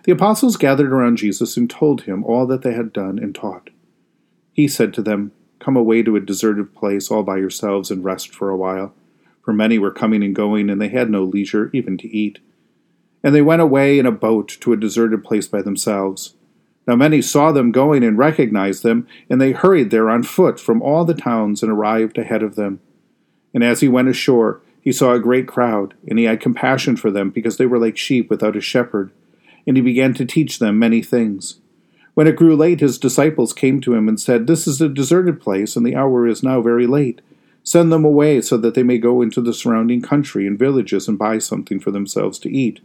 The 0.03 0.11
apostles 0.11 0.57
gathered 0.57 0.91
around 0.91 1.15
Jesus 1.15 1.55
and 1.55 1.69
told 1.69 2.01
him 2.01 2.25
all 2.25 2.45
that 2.47 2.63
they 2.63 2.73
had 2.73 2.91
done 2.91 3.17
and 3.17 3.33
taught. 3.33 3.69
He 4.51 4.67
said 4.67 4.93
to 4.93 5.01
them, 5.01 5.31
Come 5.57 5.77
away 5.77 6.03
to 6.03 6.17
a 6.17 6.19
deserted 6.19 6.75
place 6.75 7.09
all 7.09 7.23
by 7.23 7.37
yourselves 7.37 7.89
and 7.89 8.03
rest 8.03 8.35
for 8.35 8.49
a 8.49 8.57
while. 8.57 8.93
For 9.41 9.53
many 9.53 9.79
were 9.79 9.89
coming 9.89 10.21
and 10.21 10.35
going, 10.35 10.69
and 10.69 10.81
they 10.81 10.89
had 10.89 11.09
no 11.09 11.23
leisure 11.23 11.69
even 11.71 11.97
to 11.99 12.09
eat. 12.09 12.39
And 13.23 13.33
they 13.33 13.41
went 13.41 13.61
away 13.61 13.99
in 13.99 14.05
a 14.05 14.11
boat 14.11 14.49
to 14.59 14.73
a 14.73 14.77
deserted 14.77 15.23
place 15.23 15.47
by 15.47 15.61
themselves. 15.61 16.35
Now 16.85 16.97
many 16.97 17.21
saw 17.21 17.53
them 17.53 17.71
going 17.71 18.03
and 18.03 18.17
recognized 18.17 18.83
them, 18.83 19.07
and 19.29 19.39
they 19.39 19.53
hurried 19.53 19.91
there 19.91 20.09
on 20.09 20.23
foot 20.23 20.59
from 20.59 20.81
all 20.81 21.05
the 21.05 21.13
towns 21.13 21.63
and 21.63 21.71
arrived 21.71 22.17
ahead 22.17 22.43
of 22.43 22.55
them. 22.55 22.81
And 23.57 23.63
as 23.63 23.79
he 23.79 23.87
went 23.87 24.07
ashore, 24.07 24.61
he 24.79 24.91
saw 24.91 25.13
a 25.13 25.19
great 25.19 25.47
crowd, 25.47 25.95
and 26.07 26.19
he 26.19 26.25
had 26.25 26.39
compassion 26.39 26.95
for 26.95 27.09
them 27.09 27.31
because 27.31 27.57
they 27.57 27.65
were 27.65 27.79
like 27.79 27.97
sheep 27.97 28.29
without 28.29 28.55
a 28.55 28.61
shepherd 28.61 29.11
and 29.67 29.75
he 29.75 29.81
began 29.81 30.13
to 30.13 30.25
teach 30.25 30.59
them 30.59 30.77
many 30.77 31.01
things. 31.01 31.59
When 32.13 32.25
it 32.25 32.37
grew 32.37 32.55
late, 32.55 32.79
his 32.79 32.97
disciples 32.97 33.53
came 33.53 33.81
to 33.81 33.93
him 33.93 34.07
and 34.07 34.19
said, 34.19 34.45
This 34.45 34.65
is 34.65 34.79
a 34.79 34.87
deserted 34.89 35.41
place, 35.41 35.75
and 35.75 35.83
the 35.83 35.95
hour 35.95 36.25
is 36.27 36.41
now 36.41 36.61
very 36.61 36.85
late. 36.85 37.21
Send 37.63 37.91
them 37.91 38.05
away 38.05 38.41
so 38.41 38.57
that 38.57 38.73
they 38.73 38.81
may 38.81 38.99
go 38.99 39.21
into 39.21 39.41
the 39.41 39.53
surrounding 39.53 40.03
country 40.03 40.45
and 40.45 40.57
villages 40.57 41.07
and 41.07 41.17
buy 41.17 41.37
something 41.37 41.79
for 41.79 41.91
themselves 41.91 42.39
to 42.39 42.49
eat. 42.49 42.79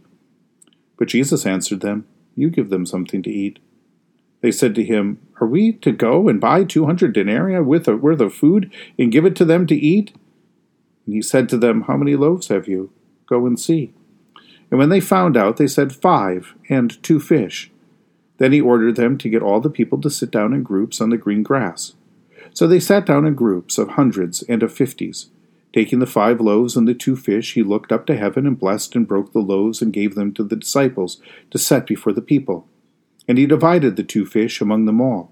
But 0.97 1.07
Jesus 1.07 1.45
answered 1.45 1.79
them, 1.79 2.05
You 2.35 2.49
give 2.49 2.69
them 2.69 2.85
something 2.85 3.23
to 3.23 3.31
eat. 3.31 3.59
They 4.41 4.51
said 4.51 4.75
to 4.75 4.83
him, 4.83 5.19
Are 5.39 5.47
we 5.47 5.71
to 5.73 5.93
go 5.93 6.27
and 6.27 6.41
buy 6.41 6.65
two 6.65 6.85
hundred 6.85 7.13
denarii 7.13 7.59
worth 7.61 7.87
of 7.87 8.33
food 8.33 8.71
and 8.99 9.11
give 9.11 9.25
it 9.25 9.37
to 9.37 9.45
them 9.45 9.65
to 9.67 9.75
eat? 9.75 10.11
And 11.05 11.15
he 11.15 11.21
said 11.21 11.49
to 11.49 11.57
them, 11.57 11.81
How 11.83 11.97
many 11.97 12.15
loaves 12.15 12.47
have 12.47 12.67
you? 12.67 12.91
Go 13.25 13.45
and 13.45 13.59
see. 13.59 13.93
And 14.71 14.79
when 14.79 14.89
they 14.89 14.99
found 14.99 15.37
out, 15.37 15.57
they 15.57 15.67
said, 15.67 15.93
Five, 15.93 16.55
and 16.69 17.01
two 17.03 17.19
fish. 17.19 17.71
Then 18.37 18.51
he 18.51 18.61
ordered 18.61 18.95
them 18.95 19.17
to 19.19 19.29
get 19.29 19.43
all 19.43 19.61
the 19.61 19.69
people 19.69 20.01
to 20.01 20.09
sit 20.09 20.31
down 20.31 20.53
in 20.53 20.63
groups 20.63 20.99
on 20.99 21.09
the 21.09 21.17
green 21.17 21.43
grass. 21.43 21.93
So 22.53 22.67
they 22.67 22.79
sat 22.79 23.05
down 23.05 23.25
in 23.25 23.35
groups 23.35 23.77
of 23.77 23.89
hundreds 23.89 24.43
and 24.43 24.63
of 24.63 24.73
fifties. 24.73 25.29
Taking 25.73 25.99
the 25.99 26.05
five 26.05 26.39
loaves 26.39 26.75
and 26.75 26.87
the 26.87 26.93
two 26.93 27.15
fish, 27.15 27.53
he 27.53 27.63
looked 27.63 27.91
up 27.91 28.05
to 28.05 28.17
heaven 28.17 28.45
and 28.45 28.59
blessed 28.59 28.95
and 28.95 29.07
broke 29.07 29.33
the 29.33 29.39
loaves 29.39 29.81
and 29.81 29.91
gave 29.91 30.13
them 30.13 30.31
to 30.33 30.43
the 30.43 30.55
disciples 30.55 31.19
to 31.49 31.57
set 31.57 31.87
before 31.87 32.13
the 32.13 32.21
people. 32.21 32.67
And 33.27 33.37
he 33.37 33.47
divided 33.47 33.95
the 33.95 34.03
two 34.03 34.25
fish 34.25 34.61
among 34.61 34.85
them 34.85 35.01
all. 35.01 35.31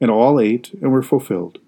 And 0.00 0.10
all 0.10 0.40
ate 0.40 0.72
and 0.80 0.90
were 0.90 1.02
fulfilled. 1.02 1.58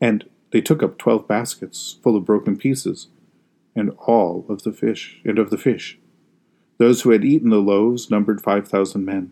And 0.00 0.24
they 0.50 0.60
took 0.60 0.82
up 0.82 0.98
twelve 0.98 1.28
baskets 1.28 1.98
full 2.02 2.16
of 2.16 2.24
broken 2.24 2.56
pieces 2.56 3.08
and 3.74 3.90
all 4.06 4.44
of 4.48 4.62
the 4.62 4.72
fish 4.72 5.20
and 5.24 5.38
of 5.38 5.50
the 5.50 5.58
fish. 5.58 5.98
Those 6.78 7.02
who 7.02 7.10
had 7.10 7.24
eaten 7.24 7.50
the 7.50 7.58
loaves 7.58 8.10
numbered 8.10 8.40
five 8.40 8.66
thousand 8.66 9.04
men. 9.04 9.30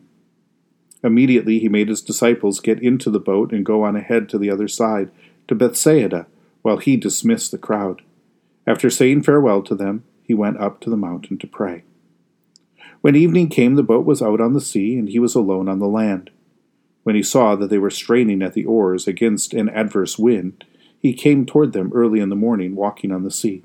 Immediately 1.03 1.61
he 1.61 1.69
made 1.69 1.89
his 1.89 2.03
disciples 2.03 2.61
get 2.61 2.83
into 2.83 3.11
the 3.11 3.21
boat 3.21 3.53
and 3.53 3.65
go 3.65 3.83
on 3.85 3.97
ahead 3.97 4.29
to 4.29 4.39
the 4.39 4.51
other 4.51 4.69
side, 4.69 5.11
to 5.47 5.55
Bethsaida, 5.55 6.27
while 6.63 6.79
he 6.79 6.97
dismissed 6.97 7.51
the 7.51 7.59
crowd. 7.59 8.03
After 8.67 8.91
saying 8.91 9.23
farewell 9.23 9.63
to 9.63 9.75
them, 9.75 10.05
he 10.23 10.35
went 10.35 10.59
up 10.59 10.81
to 10.81 10.91
the 10.91 10.97
mountain 10.97 11.39
to 11.39 11.47
pray. 11.47 11.85
When 13.01 13.15
evening 13.15 13.49
came, 13.49 13.77
the 13.77 13.83
boat 13.83 14.05
was 14.05 14.21
out 14.21 14.41
on 14.41 14.53
the 14.53 14.61
sea, 14.61 14.99
and 14.99 15.09
he 15.09 15.19
was 15.19 15.35
alone 15.35 15.69
on 15.69 15.79
the 15.79 15.87
land. 15.87 16.31
When 17.05 17.15
he 17.15 17.23
saw 17.23 17.55
that 17.55 17.71
they 17.71 17.79
were 17.79 17.91
straining 17.91 18.43
at 18.43 18.53
the 18.53 18.67
oars 18.67 19.07
against 19.07 19.55
an 19.55 19.69
adverse 19.69 20.19
wind, 20.19 20.65
he 21.01 21.15
came 21.15 21.47
toward 21.47 21.73
them 21.73 21.93
early 21.95 22.21
in 22.21 22.29
the 22.29 22.37
morning, 22.37 22.75
walking 22.75 23.13
on 23.13 23.23
the 23.23 23.31
sea. 23.31 23.63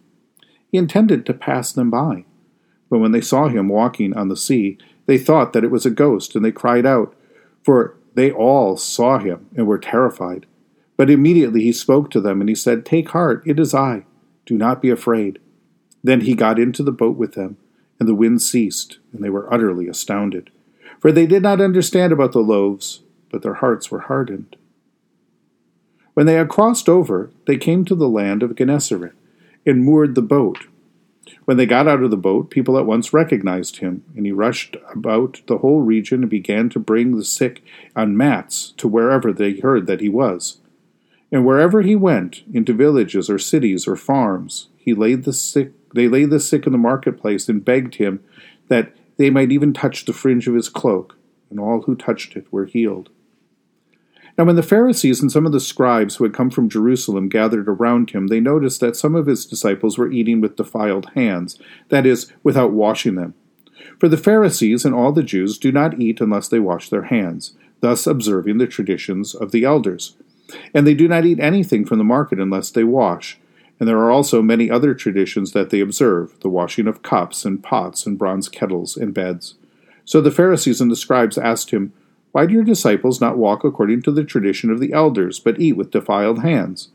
He 0.71 0.77
intended 0.77 1.25
to 1.25 1.33
pass 1.33 1.71
them 1.71 1.89
by. 1.89 2.25
But 2.89 2.99
when 2.99 3.11
they 3.11 3.21
saw 3.21 3.47
him 3.47 3.69
walking 3.69 4.15
on 4.15 4.29
the 4.29 4.37
sea, 4.37 4.77
they 5.05 5.17
thought 5.17 5.53
that 5.53 5.63
it 5.63 5.71
was 5.71 5.85
a 5.85 5.91
ghost, 5.91 6.35
and 6.35 6.45
they 6.45 6.51
cried 6.51 6.85
out, 6.85 7.15
for 7.63 7.95
they 8.13 8.31
all 8.31 8.77
saw 8.77 9.17
him 9.17 9.47
and 9.55 9.65
were 9.65 9.79
terrified. 9.79 10.45
But 10.95 11.09
immediately 11.09 11.63
he 11.63 11.71
spoke 11.71 12.11
to 12.11 12.21
them, 12.21 12.39
and 12.39 12.49
he 12.49 12.55
said, 12.55 12.85
Take 12.85 13.09
heart, 13.09 13.41
it 13.45 13.59
is 13.59 13.73
I. 13.73 14.05
Do 14.45 14.57
not 14.57 14.81
be 14.81 14.89
afraid. 14.89 15.39
Then 16.03 16.21
he 16.21 16.35
got 16.35 16.59
into 16.59 16.83
the 16.83 16.91
boat 16.91 17.17
with 17.17 17.33
them, 17.33 17.57
and 17.99 18.07
the 18.07 18.15
wind 18.15 18.41
ceased, 18.41 18.99
and 19.11 19.23
they 19.23 19.29
were 19.29 19.51
utterly 19.51 19.87
astounded. 19.87 20.51
For 20.99 21.11
they 21.11 21.25
did 21.25 21.41
not 21.41 21.61
understand 21.61 22.13
about 22.13 22.31
the 22.31 22.39
loaves, 22.39 23.01
but 23.29 23.41
their 23.41 23.55
hearts 23.55 23.89
were 23.89 24.01
hardened. 24.01 24.55
When 26.13 26.25
they 26.25 26.35
had 26.35 26.49
crossed 26.49 26.87
over, 26.87 27.31
they 27.47 27.57
came 27.57 27.85
to 27.85 27.95
the 27.95 28.09
land 28.09 28.43
of 28.43 28.55
Gennesaret 28.55 29.13
and 29.65 29.83
moored 29.83 30.15
the 30.15 30.21
boat. 30.21 30.59
When 31.45 31.57
they 31.57 31.65
got 31.65 31.87
out 31.87 32.03
of 32.03 32.11
the 32.11 32.17
boat, 32.17 32.49
people 32.49 32.77
at 32.77 32.85
once 32.85 33.13
recognized 33.13 33.77
him, 33.77 34.03
and 34.15 34.25
he 34.25 34.31
rushed 34.31 34.77
about 34.93 35.41
the 35.47 35.57
whole 35.57 35.81
region 35.81 36.21
and 36.21 36.29
began 36.29 36.69
to 36.69 36.79
bring 36.79 37.15
the 37.15 37.25
sick 37.25 37.63
on 37.95 38.15
mats 38.15 38.73
to 38.77 38.87
wherever 38.87 39.33
they 39.33 39.59
heard 39.59 39.87
that 39.87 40.01
he 40.01 40.09
was. 40.09 40.59
And 41.31 41.45
wherever 41.45 41.81
he 41.81 41.95
went, 41.95 42.43
into 42.53 42.73
villages 42.73 43.29
or 43.29 43.39
cities 43.39 43.87
or 43.87 43.95
farms, 43.95 44.67
he 44.77 44.93
laid 44.93 45.23
the 45.23 45.33
sick 45.33 45.71
they 45.93 46.07
laid 46.07 46.31
the 46.31 46.39
sick 46.39 46.65
in 46.65 46.71
the 46.71 46.77
marketplace 46.77 47.47
and 47.47 47.63
begged 47.63 47.95
him 47.95 48.23
that 48.67 48.95
they 49.17 49.29
might 49.29 49.51
even 49.51 49.73
touch 49.73 50.05
the 50.05 50.13
fringe 50.13 50.47
of 50.47 50.55
his 50.55 50.69
cloak, 50.69 51.15
and 51.49 51.59
all 51.59 51.83
who 51.83 51.95
touched 51.95 52.35
it 52.35 52.51
were 52.51 52.65
healed. 52.65 53.09
Now, 54.37 54.45
when 54.45 54.55
the 54.55 54.63
Pharisees 54.63 55.21
and 55.21 55.31
some 55.31 55.45
of 55.45 55.51
the 55.51 55.59
scribes 55.59 56.15
who 56.15 56.23
had 56.23 56.33
come 56.33 56.49
from 56.49 56.69
Jerusalem 56.69 57.29
gathered 57.29 57.69
around 57.69 58.09
him, 58.09 58.27
they 58.27 58.39
noticed 58.39 58.79
that 58.79 58.95
some 58.95 59.15
of 59.15 59.27
his 59.27 59.45
disciples 59.45 59.97
were 59.97 60.11
eating 60.11 60.41
with 60.41 60.55
defiled 60.55 61.11
hands, 61.13 61.59
that 61.89 62.05
is, 62.05 62.31
without 62.41 62.71
washing 62.71 63.13
them. 63.13 63.35
For 63.99 64.07
the 64.07 64.17
Pharisees 64.17 64.85
and 64.85 64.95
all 64.95 65.11
the 65.11 65.21
Jews 65.21 65.59
do 65.59 65.71
not 65.71 65.99
eat 65.99 66.19
unless 66.19 66.47
they 66.47 66.59
wash 66.59 66.89
their 66.89 67.03
hands, 67.03 67.55
thus 67.81 68.07
observing 68.07 68.57
the 68.57 68.65
traditions 68.65 69.35
of 69.35 69.51
the 69.51 69.65
elders. 69.65 70.15
And 70.73 70.87
they 70.87 70.95
do 70.95 71.07
not 71.07 71.25
eat 71.25 71.39
anything 71.39 71.85
from 71.85 71.99
the 71.99 72.03
market 72.03 72.39
unless 72.39 72.71
they 72.71 72.83
wash. 72.83 73.39
And 73.79 73.87
there 73.87 73.99
are 73.99 74.11
also 74.11 74.41
many 74.41 74.69
other 74.69 74.93
traditions 74.93 75.51
that 75.51 75.69
they 75.69 75.79
observe 75.79 76.39
the 76.39 76.49
washing 76.49 76.87
of 76.87 77.03
cups 77.03 77.45
and 77.45 77.61
pots 77.61 78.05
and 78.05 78.17
bronze 78.17 78.49
kettles 78.49 78.97
and 78.97 79.13
beds. 79.13 79.55
So 80.05 80.21
the 80.21 80.31
Pharisees 80.31 80.81
and 80.81 80.91
the 80.91 80.95
scribes 80.95 81.37
asked 81.37 81.71
him, 81.71 81.93
why 82.33 82.47
do 82.47 82.53
your 82.55 82.63
disciples 82.63 83.21
not 83.21 83.37
walk 83.37 83.63
according 83.63 84.01
to 84.01 84.11
the 84.11 84.23
tradition 84.23 84.71
of 84.71 84.79
the 84.79 84.91
elders, 84.91 85.39
but 85.39 85.61
eat 85.61 85.73
with 85.73 85.91
defiled 85.91 86.41
hands? 86.41 86.89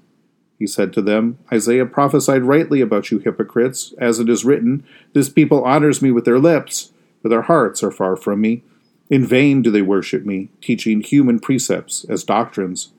He 0.58 0.66
said 0.66 0.92
to 0.94 1.00
them, 1.00 1.38
Isaiah 1.52 1.86
prophesied 1.86 2.42
rightly 2.42 2.80
about 2.80 3.12
you 3.12 3.20
hypocrites, 3.20 3.94
as 3.98 4.18
it 4.18 4.28
is 4.28 4.44
written, 4.44 4.84
This 5.12 5.28
people 5.28 5.62
honors 5.62 6.02
me 6.02 6.10
with 6.10 6.24
their 6.24 6.40
lips, 6.40 6.90
but 7.22 7.28
their 7.28 7.42
hearts 7.42 7.84
are 7.84 7.92
far 7.92 8.16
from 8.16 8.40
me. 8.40 8.64
In 9.10 9.24
vain 9.24 9.62
do 9.62 9.70
they 9.70 9.80
worship 9.80 10.26
me, 10.26 10.50
teaching 10.60 11.02
human 11.02 11.38
precepts 11.38 12.04
as 12.08 12.24
doctrines. 12.24 12.92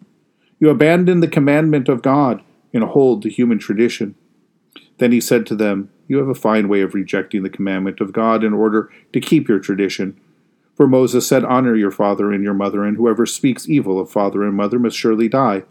You 0.60 0.70
abandon 0.70 1.20
the 1.20 1.28
commandment 1.28 1.90
of 1.90 2.02
God 2.02 2.42
and 2.74 2.86
hold 2.86 3.22
to 3.24 3.30
human 3.30 3.60
tradition. 3.60 4.16
Then 5.00 5.12
he 5.12 5.20
said 5.20 5.46
to 5.48 5.56
them, 5.56 5.90
You 6.08 6.20
have 6.20 6.30
a 6.30 6.34
fine 6.34 6.70
way 6.70 6.80
of 6.84 6.94
rejecting 6.94 7.44
the 7.44 7.50
commandment 7.50 8.00
of 8.00 8.14
God 8.14 8.46
in 8.46 8.54
order 8.54 8.90
to 9.12 9.20
keep 9.20 9.50
your 9.50 9.60
tradition. 9.60 10.18
For 10.80 10.88
Moses 10.88 11.28
said, 11.28 11.44
Honor 11.44 11.76
your 11.76 11.92
father 11.92 12.32
and 12.32 12.42
your 12.42 12.54
mother, 12.54 12.86
and 12.86 12.96
whoever 12.96 13.26
speaks 13.26 13.68
evil 13.68 14.00
of 14.00 14.10
father 14.10 14.46
and 14.46 14.56
mother 14.56 14.80
must 14.80 14.96
surely 14.96 15.28
die. 15.28 15.64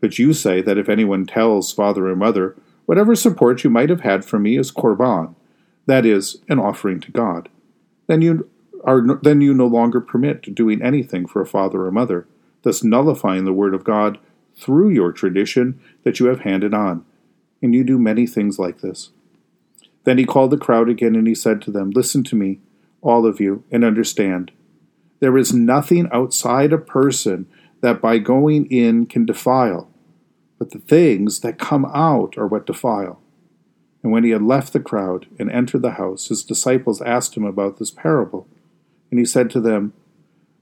But 0.00 0.18
you 0.18 0.32
say 0.32 0.62
that 0.62 0.76
if 0.76 0.88
anyone 0.88 1.26
tells 1.26 1.70
father 1.72 2.08
or 2.08 2.16
mother, 2.16 2.56
Whatever 2.88 3.14
support 3.14 3.62
you 3.64 3.68
might 3.68 3.90
have 3.90 4.00
had 4.00 4.24
from 4.24 4.44
me 4.44 4.56
is 4.56 4.72
korban, 4.72 5.34
that 5.84 6.06
is, 6.06 6.38
an 6.48 6.58
offering 6.58 7.00
to 7.00 7.12
God, 7.12 7.50
then 8.06 8.22
you 8.22 8.48
are 8.82 9.02
then 9.22 9.42
you 9.42 9.52
no 9.52 9.66
longer 9.66 10.00
permit 10.00 10.54
doing 10.54 10.80
anything 10.80 11.26
for 11.26 11.42
a 11.42 11.46
father 11.46 11.84
or 11.84 11.92
mother, 11.92 12.26
thus 12.62 12.82
nullifying 12.82 13.44
the 13.44 13.52
word 13.52 13.74
of 13.74 13.84
God 13.84 14.18
through 14.56 14.88
your 14.88 15.12
tradition 15.12 15.78
that 16.02 16.18
you 16.18 16.26
have 16.26 16.40
handed 16.40 16.72
on. 16.72 17.04
And 17.60 17.74
you 17.74 17.84
do 17.84 17.98
many 17.98 18.26
things 18.26 18.58
like 18.58 18.80
this. 18.80 19.10
Then 20.04 20.16
he 20.16 20.24
called 20.24 20.50
the 20.50 20.56
crowd 20.56 20.88
again 20.88 21.14
and 21.14 21.28
he 21.28 21.34
said 21.34 21.60
to 21.62 21.70
them, 21.70 21.90
Listen 21.90 22.24
to 22.24 22.36
me 22.36 22.58
all 23.00 23.26
of 23.26 23.40
you, 23.40 23.64
and 23.70 23.84
understand. 23.84 24.50
There 25.20 25.36
is 25.36 25.52
nothing 25.52 26.08
outside 26.12 26.72
a 26.72 26.78
person 26.78 27.46
that 27.80 28.00
by 28.00 28.18
going 28.18 28.66
in 28.66 29.06
can 29.06 29.26
defile, 29.26 29.90
but 30.58 30.70
the 30.70 30.78
things 30.78 31.40
that 31.40 31.58
come 31.58 31.84
out 31.86 32.36
are 32.36 32.46
what 32.46 32.66
defile. 32.66 33.20
And 34.02 34.12
when 34.12 34.24
he 34.24 34.30
had 34.30 34.42
left 34.42 34.72
the 34.72 34.80
crowd 34.80 35.26
and 35.38 35.50
entered 35.50 35.82
the 35.82 35.92
house, 35.92 36.28
his 36.28 36.44
disciples 36.44 37.02
asked 37.02 37.36
him 37.36 37.44
about 37.44 37.78
this 37.78 37.90
parable. 37.90 38.46
And 39.10 39.18
he 39.18 39.26
said 39.26 39.50
to 39.50 39.60
them, 39.60 39.92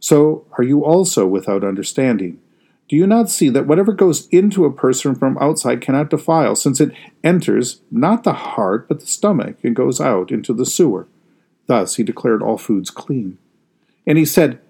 So 0.00 0.46
are 0.56 0.64
you 0.64 0.84
also 0.84 1.26
without 1.26 1.64
understanding? 1.64 2.40
Do 2.88 2.96
you 2.96 3.06
not 3.06 3.28
see 3.28 3.48
that 3.48 3.66
whatever 3.66 3.92
goes 3.92 4.28
into 4.28 4.64
a 4.64 4.72
person 4.72 5.14
from 5.16 5.36
outside 5.38 5.80
cannot 5.80 6.10
defile, 6.10 6.54
since 6.54 6.80
it 6.80 6.92
enters 7.24 7.80
not 7.90 8.22
the 8.22 8.32
heart, 8.32 8.88
but 8.88 9.00
the 9.00 9.06
stomach, 9.06 9.56
and 9.64 9.74
goes 9.74 10.00
out 10.00 10.30
into 10.30 10.52
the 10.52 10.64
sewer? 10.64 11.08
Thus 11.66 11.96
he 11.96 12.02
declared 12.02 12.42
all 12.42 12.58
foods 12.58 12.90
clean. 12.90 13.38
And 14.06 14.18
he 14.18 14.24
said, 14.24 14.60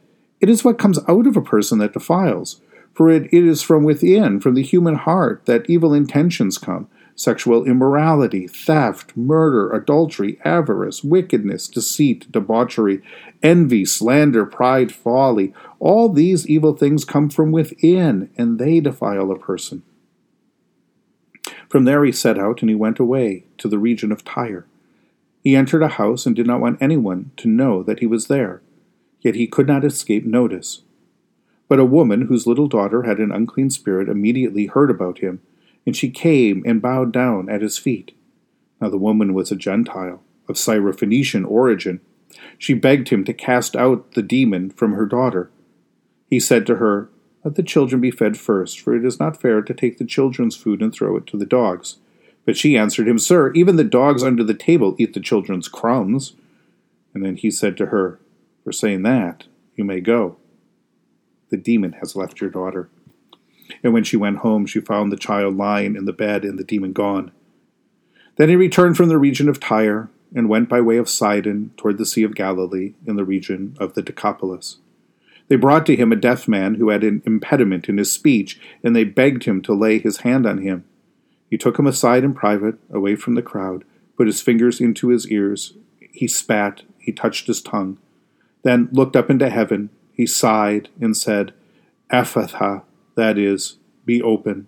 It 0.41 0.49
is 0.49 0.65
what 0.65 0.79
comes 0.79 0.99
out 1.09 1.27
of 1.27 1.37
a 1.37 1.43
person 1.43 1.79
that 1.79 1.93
defiles. 1.93 2.61
For 2.95 3.11
it, 3.11 3.25
it 3.25 3.45
is 3.45 3.61
from 3.63 3.85
within, 3.85 4.41
from 4.41 4.55
the 4.55 4.63
human 4.63 4.95
heart, 4.95 5.45
that 5.45 5.69
evil 5.69 5.93
intentions 5.93 6.57
come 6.57 6.89
sexual 7.17 7.65
immorality, 7.65 8.47
theft, 8.47 9.17
murder, 9.17 9.73
adultery, 9.73 10.39
avarice, 10.45 11.03
wickedness, 11.03 11.67
deceit, 11.67 12.31
debauchery, 12.31 13.03
envy, 13.43 13.85
slander, 13.85 14.45
pride, 14.45 14.93
folly. 14.93 15.53
All 15.81 16.11
these 16.11 16.47
evil 16.47 16.77
things 16.77 17.05
come 17.05 17.31
from 17.31 17.51
within, 17.53 18.31
and 18.37 18.59
they 18.59 18.81
defile 18.81 19.33
a 19.33 19.39
person. 19.39 19.83
From 21.69 21.85
there 21.85 22.05
he 22.05 22.13
set 22.13 22.39
out, 22.39 22.61
and 22.61 22.69
he 22.69 22.77
went 22.77 22.99
away 22.99 23.45
to 23.59 23.69
the 23.69 23.79
region 23.79 24.13
of 24.13 24.25
Tyre. 24.25 24.67
He 25.47 25.55
entered 25.55 25.85
a 25.85 25.87
house 26.03 26.27
and 26.27 26.35
did 26.35 26.49
not 26.49 26.61
want 26.61 26.83
anyone 26.83 27.31
to 27.37 27.47
know 27.47 27.85
that 27.85 28.01
he 28.01 28.07
was 28.07 28.27
there, 28.27 28.63
yet 29.21 29.37
he 29.37 29.47
could 29.47 29.69
not 29.69 29.85
escape 29.85 30.27
notice. 30.27 30.83
But 31.69 31.79
a 31.79 31.85
woman 31.85 32.23
whose 32.23 32.49
little 32.49 32.67
daughter 32.67 33.05
had 33.05 33.19
an 33.21 33.31
unclean 33.31 33.71
spirit 33.71 34.09
immediately 34.09 34.67
heard 34.67 34.91
about 34.91 35.19
him, 35.19 35.41
and 35.87 35.97
she 35.97 36.11
came 36.11 36.65
and 36.67 36.83
bowed 36.83 37.13
down 37.13 37.49
at 37.49 37.63
his 37.63 37.79
feet. 37.79 38.11
Now 38.81 38.89
the 38.89 38.99
woman 38.99 39.35
was 39.35 39.53
a 39.53 39.55
Gentile, 39.55 40.21
of 40.49 40.57
Syrophoenician 40.57 41.49
origin. 41.49 42.01
She 42.59 42.75
begged 42.75 43.11
him 43.11 43.23
to 43.23 43.33
cast 43.33 43.77
out 43.77 44.15
the 44.15 44.23
demon 44.23 44.71
from 44.71 44.95
her 44.95 45.07
daughter. 45.07 45.53
He 46.29 46.41
said 46.41 46.67
to 46.67 46.75
her, 46.79 47.09
Let 47.45 47.55
the 47.55 47.63
children 47.63 48.01
be 48.01 48.11
fed 48.11 48.37
first, 48.37 48.81
for 48.81 48.97
it 48.97 49.05
is 49.05 49.21
not 49.21 49.41
fair 49.41 49.63
to 49.63 49.75
take 49.75 49.99
the 49.99 50.05
children's 50.05 50.57
food 50.57 50.83
and 50.83 50.93
throw 50.93 51.17
it 51.17 51.27
to 51.29 51.37
the 51.37 51.47
dogs. 51.47 51.99
But 52.47 52.57
she 52.57 52.79
answered 52.79 53.07
him, 53.07 53.19
Sir, 53.19 53.53
even 53.53 53.77
the 53.77 53.85
dogs 53.85 54.23
under 54.23 54.43
the 54.43 54.55
table 54.55 54.97
eat 54.99 55.13
the 55.13 55.21
children's 55.21 55.69
crumbs. 55.69 56.33
And 57.13 57.23
then 57.23 57.37
he 57.37 57.51
said 57.51 57.77
to 57.77 57.87
her, 57.87 58.19
For 58.65 58.73
saying 58.73 59.03
that, 59.03 59.45
you 59.75 59.85
may 59.85 60.01
go 60.01 60.39
the 61.51 61.57
demon 61.57 61.93
has 61.95 62.17
left 62.17 62.41
your 62.41 62.51
daughter. 62.51 62.89
And 63.83 63.93
when 63.93 64.05
she 64.05 64.17
went 64.17 64.39
home, 64.39 64.67
she 64.67 64.81
found 64.81 65.11
the 65.11 65.17
child 65.17 65.57
lying 65.57 65.97
in 65.97 66.05
the 66.05 66.13
bed 66.13 66.45
and 66.45 66.59
the 66.59 66.65
demon 66.65 66.93
gone. 66.93 67.33
Then 68.37 68.49
he 68.49 68.57
returned 68.57 68.97
from 68.97 69.09
the 69.09 69.19
region 69.19 69.49
of 69.49 69.61
Tyre 69.61 70.09
and 70.35 70.49
went 70.49 70.69
by 70.69 70.81
way 70.81 70.97
of 70.97 71.09
Sidon 71.09 71.73
toward 71.77 71.99
the 71.99 72.07
Sea 72.07 72.23
of 72.23 72.35
Galilee 72.35 72.95
in 73.07 73.17
the 73.17 73.25
region 73.25 73.77
of 73.81 73.95
the 73.95 74.03
Decapolis. 74.03 74.79
They 75.49 75.57
brought 75.57 75.87
to 75.87 75.97
him 75.97 76.13
a 76.13 76.17
deaf 76.17 76.49
man 76.49 76.75
who 76.75 76.89
had 76.91 77.05
an 77.05 77.23
impediment 77.25 77.89
in 77.89 77.99
his 77.99 78.13
speech, 78.13 78.61
and 78.83 78.95
they 78.95 79.05
begged 79.05 79.45
him 79.45 79.63
to 79.63 79.75
lay 79.75 79.99
his 79.99 80.19
hand 80.19 80.45
on 80.45 80.59
him. 80.59 80.85
He 81.49 81.57
took 81.59 81.79
him 81.79 81.87
aside 81.87 82.25
in 82.25 82.35
private, 82.35 82.77
away 82.91 83.17
from 83.17 83.35
the 83.35 83.43
crowd, 83.43 83.85
put 84.17 84.27
his 84.27 84.41
fingers 84.41 84.81
into 84.81 85.09
his 85.09 85.29
ears. 85.29 85.75
He 86.13 86.27
spat, 86.27 86.83
he 86.99 87.13
touched 87.13 87.47
his 87.47 87.61
tongue, 87.61 87.99
then 88.63 88.89
looked 88.93 89.17
up 89.17 89.31
into 89.31 89.49
heaven 89.49 89.91
he 90.17 90.27
sighed 90.27 90.89
and 90.99 91.15
said, 91.15 91.53
Ephphatha, 92.11 92.83
that 93.17 93.37
is, 93.37 93.77
be 94.07 94.23
open. 94.23 94.67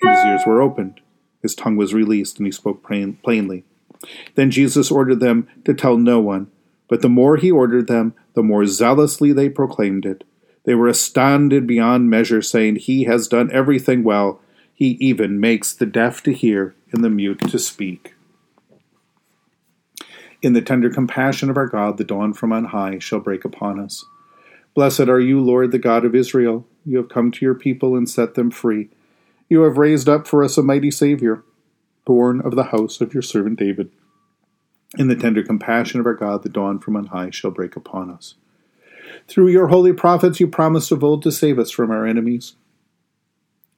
And 0.00 0.10
his 0.10 0.24
ears 0.24 0.40
were 0.46 0.62
opened. 0.62 1.02
His 1.42 1.54
tongue 1.54 1.76
was 1.76 1.92
released, 1.92 2.38
and 2.38 2.46
he 2.46 2.52
spoke 2.52 2.82
plainly. 2.82 3.64
Then 4.34 4.50
Jesus 4.50 4.90
ordered 4.90 5.20
them 5.20 5.46
to 5.66 5.74
tell 5.74 5.98
no 5.98 6.20
one, 6.20 6.50
but 6.88 7.02
the 7.02 7.08
more 7.10 7.36
he 7.36 7.50
ordered 7.50 7.86
them, 7.86 8.14
the 8.34 8.42
more 8.42 8.64
zealously 8.64 9.32
they 9.32 9.50
proclaimed 9.50 10.06
it. 10.06 10.24
They 10.64 10.74
were 10.74 10.88
astounded 10.88 11.66
beyond 11.66 12.08
measure, 12.08 12.40
saying, 12.40 12.76
He 12.76 13.04
has 13.04 13.28
done 13.28 13.50
everything 13.52 14.04
well. 14.04 14.40
He 14.78 14.96
even 15.00 15.40
makes 15.40 15.72
the 15.72 15.86
deaf 15.86 16.22
to 16.22 16.32
hear 16.32 16.76
and 16.92 17.02
the 17.02 17.10
mute 17.10 17.40
to 17.40 17.58
speak. 17.58 18.14
In 20.40 20.52
the 20.52 20.62
tender 20.62 20.88
compassion 20.88 21.50
of 21.50 21.56
our 21.56 21.66
God, 21.66 21.96
the 21.96 22.04
dawn 22.04 22.32
from 22.32 22.52
on 22.52 22.66
high 22.66 23.00
shall 23.00 23.18
break 23.18 23.44
upon 23.44 23.80
us. 23.80 24.04
Blessed 24.76 25.08
are 25.08 25.18
you, 25.18 25.40
Lord, 25.40 25.72
the 25.72 25.80
God 25.80 26.04
of 26.04 26.14
Israel. 26.14 26.64
You 26.86 26.98
have 26.98 27.08
come 27.08 27.32
to 27.32 27.44
your 27.44 27.56
people 27.56 27.96
and 27.96 28.08
set 28.08 28.34
them 28.34 28.52
free. 28.52 28.88
You 29.48 29.62
have 29.62 29.78
raised 29.78 30.08
up 30.08 30.28
for 30.28 30.44
us 30.44 30.56
a 30.56 30.62
mighty 30.62 30.92
Savior, 30.92 31.42
born 32.04 32.40
of 32.40 32.54
the 32.54 32.70
house 32.70 33.00
of 33.00 33.12
your 33.12 33.22
servant 33.24 33.58
David. 33.58 33.90
In 34.96 35.08
the 35.08 35.16
tender 35.16 35.42
compassion 35.42 35.98
of 35.98 36.06
our 36.06 36.14
God, 36.14 36.44
the 36.44 36.48
dawn 36.48 36.78
from 36.78 36.94
on 36.94 37.06
high 37.06 37.30
shall 37.30 37.50
break 37.50 37.74
upon 37.74 38.12
us. 38.12 38.36
Through 39.26 39.48
your 39.48 39.66
holy 39.66 39.92
prophets, 39.92 40.38
you 40.38 40.46
promised 40.46 40.92
of 40.92 41.02
old 41.02 41.24
to 41.24 41.32
save 41.32 41.58
us 41.58 41.72
from 41.72 41.90
our 41.90 42.06
enemies, 42.06 42.54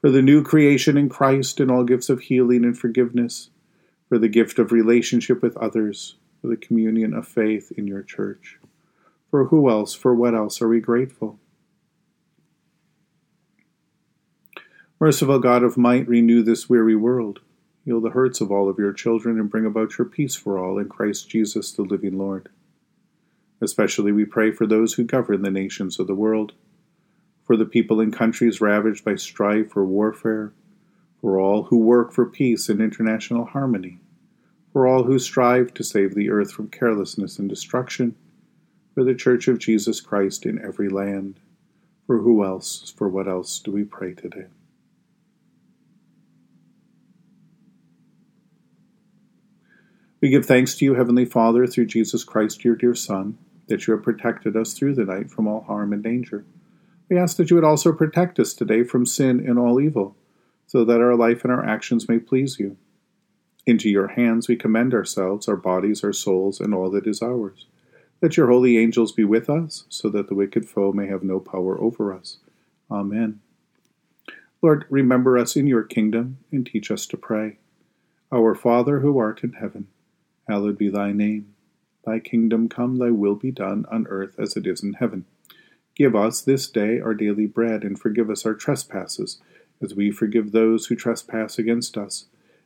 for 0.00 0.10
the 0.10 0.22
new 0.22 0.42
creation 0.42 0.96
in 0.96 1.08
Christ 1.08 1.60
and 1.60 1.70
all 1.70 1.84
gifts 1.84 2.08
of 2.08 2.22
healing 2.22 2.64
and 2.64 2.78
forgiveness, 2.78 3.50
for 4.08 4.18
the 4.18 4.28
gift 4.28 4.58
of 4.58 4.72
relationship 4.72 5.42
with 5.42 5.56
others, 5.58 6.16
for 6.40 6.48
the 6.48 6.56
communion 6.56 7.12
of 7.12 7.28
faith 7.28 7.70
in 7.76 7.86
your 7.86 8.02
church. 8.02 8.58
For 9.30 9.44
who 9.44 9.68
else, 9.68 9.94
for 9.94 10.14
what 10.14 10.34
else 10.34 10.60
are 10.62 10.68
we 10.68 10.80
grateful? 10.80 11.38
Merciful 14.98 15.38
God 15.38 15.62
of 15.62 15.76
might, 15.76 16.08
renew 16.08 16.42
this 16.42 16.68
weary 16.68 16.96
world. 16.96 17.40
Heal 17.84 18.00
the 18.00 18.10
hurts 18.10 18.40
of 18.40 18.50
all 18.50 18.68
of 18.68 18.78
your 18.78 18.92
children 18.92 19.38
and 19.38 19.50
bring 19.50 19.64
about 19.64 19.96
your 19.96 20.06
peace 20.06 20.34
for 20.34 20.58
all 20.58 20.78
in 20.78 20.88
Christ 20.88 21.28
Jesus, 21.28 21.72
the 21.72 21.82
living 21.82 22.18
Lord. 22.18 22.48
Especially 23.60 24.12
we 24.12 24.24
pray 24.24 24.50
for 24.50 24.66
those 24.66 24.94
who 24.94 25.04
govern 25.04 25.42
the 25.42 25.50
nations 25.50 25.98
of 25.98 26.06
the 26.06 26.14
world 26.14 26.52
for 27.50 27.56
the 27.56 27.64
people 27.64 28.00
in 28.00 28.12
countries 28.12 28.60
ravaged 28.60 29.04
by 29.04 29.16
strife 29.16 29.76
or 29.76 29.84
warfare, 29.84 30.52
for 31.20 31.40
all 31.40 31.64
who 31.64 31.78
work 31.78 32.12
for 32.12 32.24
peace 32.24 32.68
and 32.68 32.80
international 32.80 33.44
harmony, 33.44 33.98
for 34.72 34.86
all 34.86 35.02
who 35.02 35.18
strive 35.18 35.74
to 35.74 35.82
save 35.82 36.14
the 36.14 36.30
earth 36.30 36.52
from 36.52 36.68
carelessness 36.68 37.40
and 37.40 37.48
destruction, 37.48 38.14
for 38.94 39.02
the 39.02 39.16
Church 39.16 39.48
of 39.48 39.58
Jesus 39.58 40.00
Christ 40.00 40.46
in 40.46 40.64
every 40.64 40.88
land. 40.88 41.40
For 42.06 42.18
who 42.18 42.44
else, 42.44 42.94
for 42.96 43.08
what 43.08 43.26
else 43.26 43.58
do 43.58 43.72
we 43.72 43.82
pray 43.82 44.14
today? 44.14 44.46
We 50.20 50.28
give 50.28 50.46
thanks 50.46 50.76
to 50.76 50.84
you, 50.84 50.94
Heavenly 50.94 51.24
Father, 51.24 51.66
through 51.66 51.86
Jesus 51.86 52.22
Christ, 52.22 52.64
your 52.64 52.76
dear 52.76 52.94
Son, 52.94 53.38
that 53.66 53.88
you 53.88 53.94
have 53.94 54.04
protected 54.04 54.56
us 54.56 54.72
through 54.72 54.94
the 54.94 55.04
night 55.04 55.32
from 55.32 55.48
all 55.48 55.62
harm 55.62 55.92
and 55.92 56.04
danger. 56.04 56.44
We 57.10 57.18
ask 57.18 57.36
that 57.36 57.50
you 57.50 57.56
would 57.56 57.64
also 57.64 57.92
protect 57.92 58.38
us 58.38 58.54
today 58.54 58.84
from 58.84 59.04
sin 59.04 59.44
and 59.44 59.58
all 59.58 59.80
evil, 59.80 60.16
so 60.68 60.84
that 60.84 61.00
our 61.00 61.16
life 61.16 61.42
and 61.42 61.52
our 61.52 61.66
actions 61.66 62.08
may 62.08 62.20
please 62.20 62.60
you. 62.60 62.76
Into 63.66 63.90
your 63.90 64.08
hands 64.08 64.46
we 64.46 64.54
commend 64.54 64.94
ourselves, 64.94 65.48
our 65.48 65.56
bodies, 65.56 66.04
our 66.04 66.12
souls, 66.12 66.60
and 66.60 66.72
all 66.72 66.88
that 66.90 67.08
is 67.08 67.20
ours. 67.20 67.66
Let 68.22 68.36
your 68.36 68.46
holy 68.48 68.78
angels 68.78 69.10
be 69.10 69.24
with 69.24 69.50
us, 69.50 69.86
so 69.88 70.08
that 70.10 70.28
the 70.28 70.36
wicked 70.36 70.68
foe 70.68 70.92
may 70.92 71.08
have 71.08 71.24
no 71.24 71.40
power 71.40 71.80
over 71.80 72.14
us. 72.14 72.38
Amen. 72.88 73.40
Lord, 74.62 74.84
remember 74.88 75.36
us 75.36 75.56
in 75.56 75.66
your 75.66 75.82
kingdom 75.82 76.38
and 76.52 76.64
teach 76.64 76.92
us 76.92 77.06
to 77.06 77.16
pray. 77.16 77.58
Our 78.30 78.54
Father 78.54 79.00
who 79.00 79.18
art 79.18 79.42
in 79.42 79.54
heaven, 79.54 79.88
hallowed 80.46 80.78
be 80.78 80.88
thy 80.88 81.10
name. 81.10 81.54
Thy 82.06 82.20
kingdom 82.20 82.68
come, 82.68 82.98
thy 82.98 83.10
will 83.10 83.34
be 83.34 83.50
done 83.50 83.84
on 83.90 84.06
earth 84.08 84.38
as 84.38 84.56
it 84.56 84.66
is 84.66 84.82
in 84.82 84.92
heaven. 84.92 85.24
Give 86.00 86.16
us 86.16 86.40
this 86.40 86.66
day 86.66 86.98
our 86.98 87.12
daily 87.12 87.44
bread, 87.44 87.84
and 87.84 88.00
forgive 88.00 88.30
us 88.30 88.46
our 88.46 88.54
trespasses, 88.54 89.38
as 89.82 89.94
we 89.94 90.10
forgive 90.10 90.50
those 90.50 90.86
who 90.86 90.96
trespass 90.96 91.58
against 91.58 91.98
us. 91.98 92.24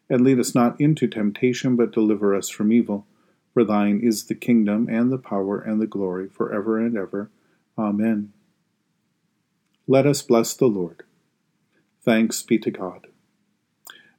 And 0.09 0.21
lead 0.21 0.39
us 0.39 0.55
not 0.55 0.81
into 0.81 1.09
temptation, 1.09 1.75
but 1.75 1.91
deliver 1.91 2.33
us 2.33 2.49
from 2.49 2.73
evil. 2.73 3.09
For 3.53 3.65
thine 3.65 3.99
is 4.01 4.27
the 4.27 4.37
kingdom, 4.37 4.89
and 4.89 5.11
the 5.11 5.19
power, 5.19 5.59
and 5.59 5.83
the 5.83 5.89
glory, 5.89 6.29
for 6.29 6.55
ever 6.55 6.79
and 6.79 6.97
ever. 6.97 7.29
Amen. 7.77 8.33
Let 9.89 10.07
us 10.07 10.23
bless 10.23 10.55
the 10.55 10.67
Lord. 10.67 11.03
Thanks 12.03 12.41
be 12.41 12.57
to 12.59 12.71
God. 12.71 13.09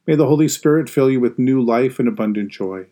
May 0.06 0.16
the 0.16 0.28
Holy 0.28 0.46
Spirit 0.46 0.90
fill 0.90 1.10
you 1.10 1.20
with 1.20 1.38
new 1.38 1.62
life 1.62 1.98
and 1.98 2.06
abundant 2.06 2.52
joy. 2.52 2.88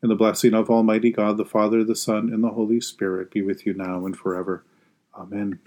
And 0.00 0.10
the 0.10 0.16
blessing 0.16 0.54
of 0.54 0.70
Almighty 0.70 1.12
God, 1.12 1.36
the 1.36 1.44
Father, 1.44 1.84
the 1.84 1.94
Son, 1.94 2.32
and 2.32 2.42
the 2.42 2.52
Holy 2.52 2.80
Spirit 2.80 3.30
be 3.30 3.42
with 3.42 3.66
you 3.66 3.74
now 3.74 4.06
and 4.06 4.16
forever. 4.16 4.64
Amen. 5.18 5.60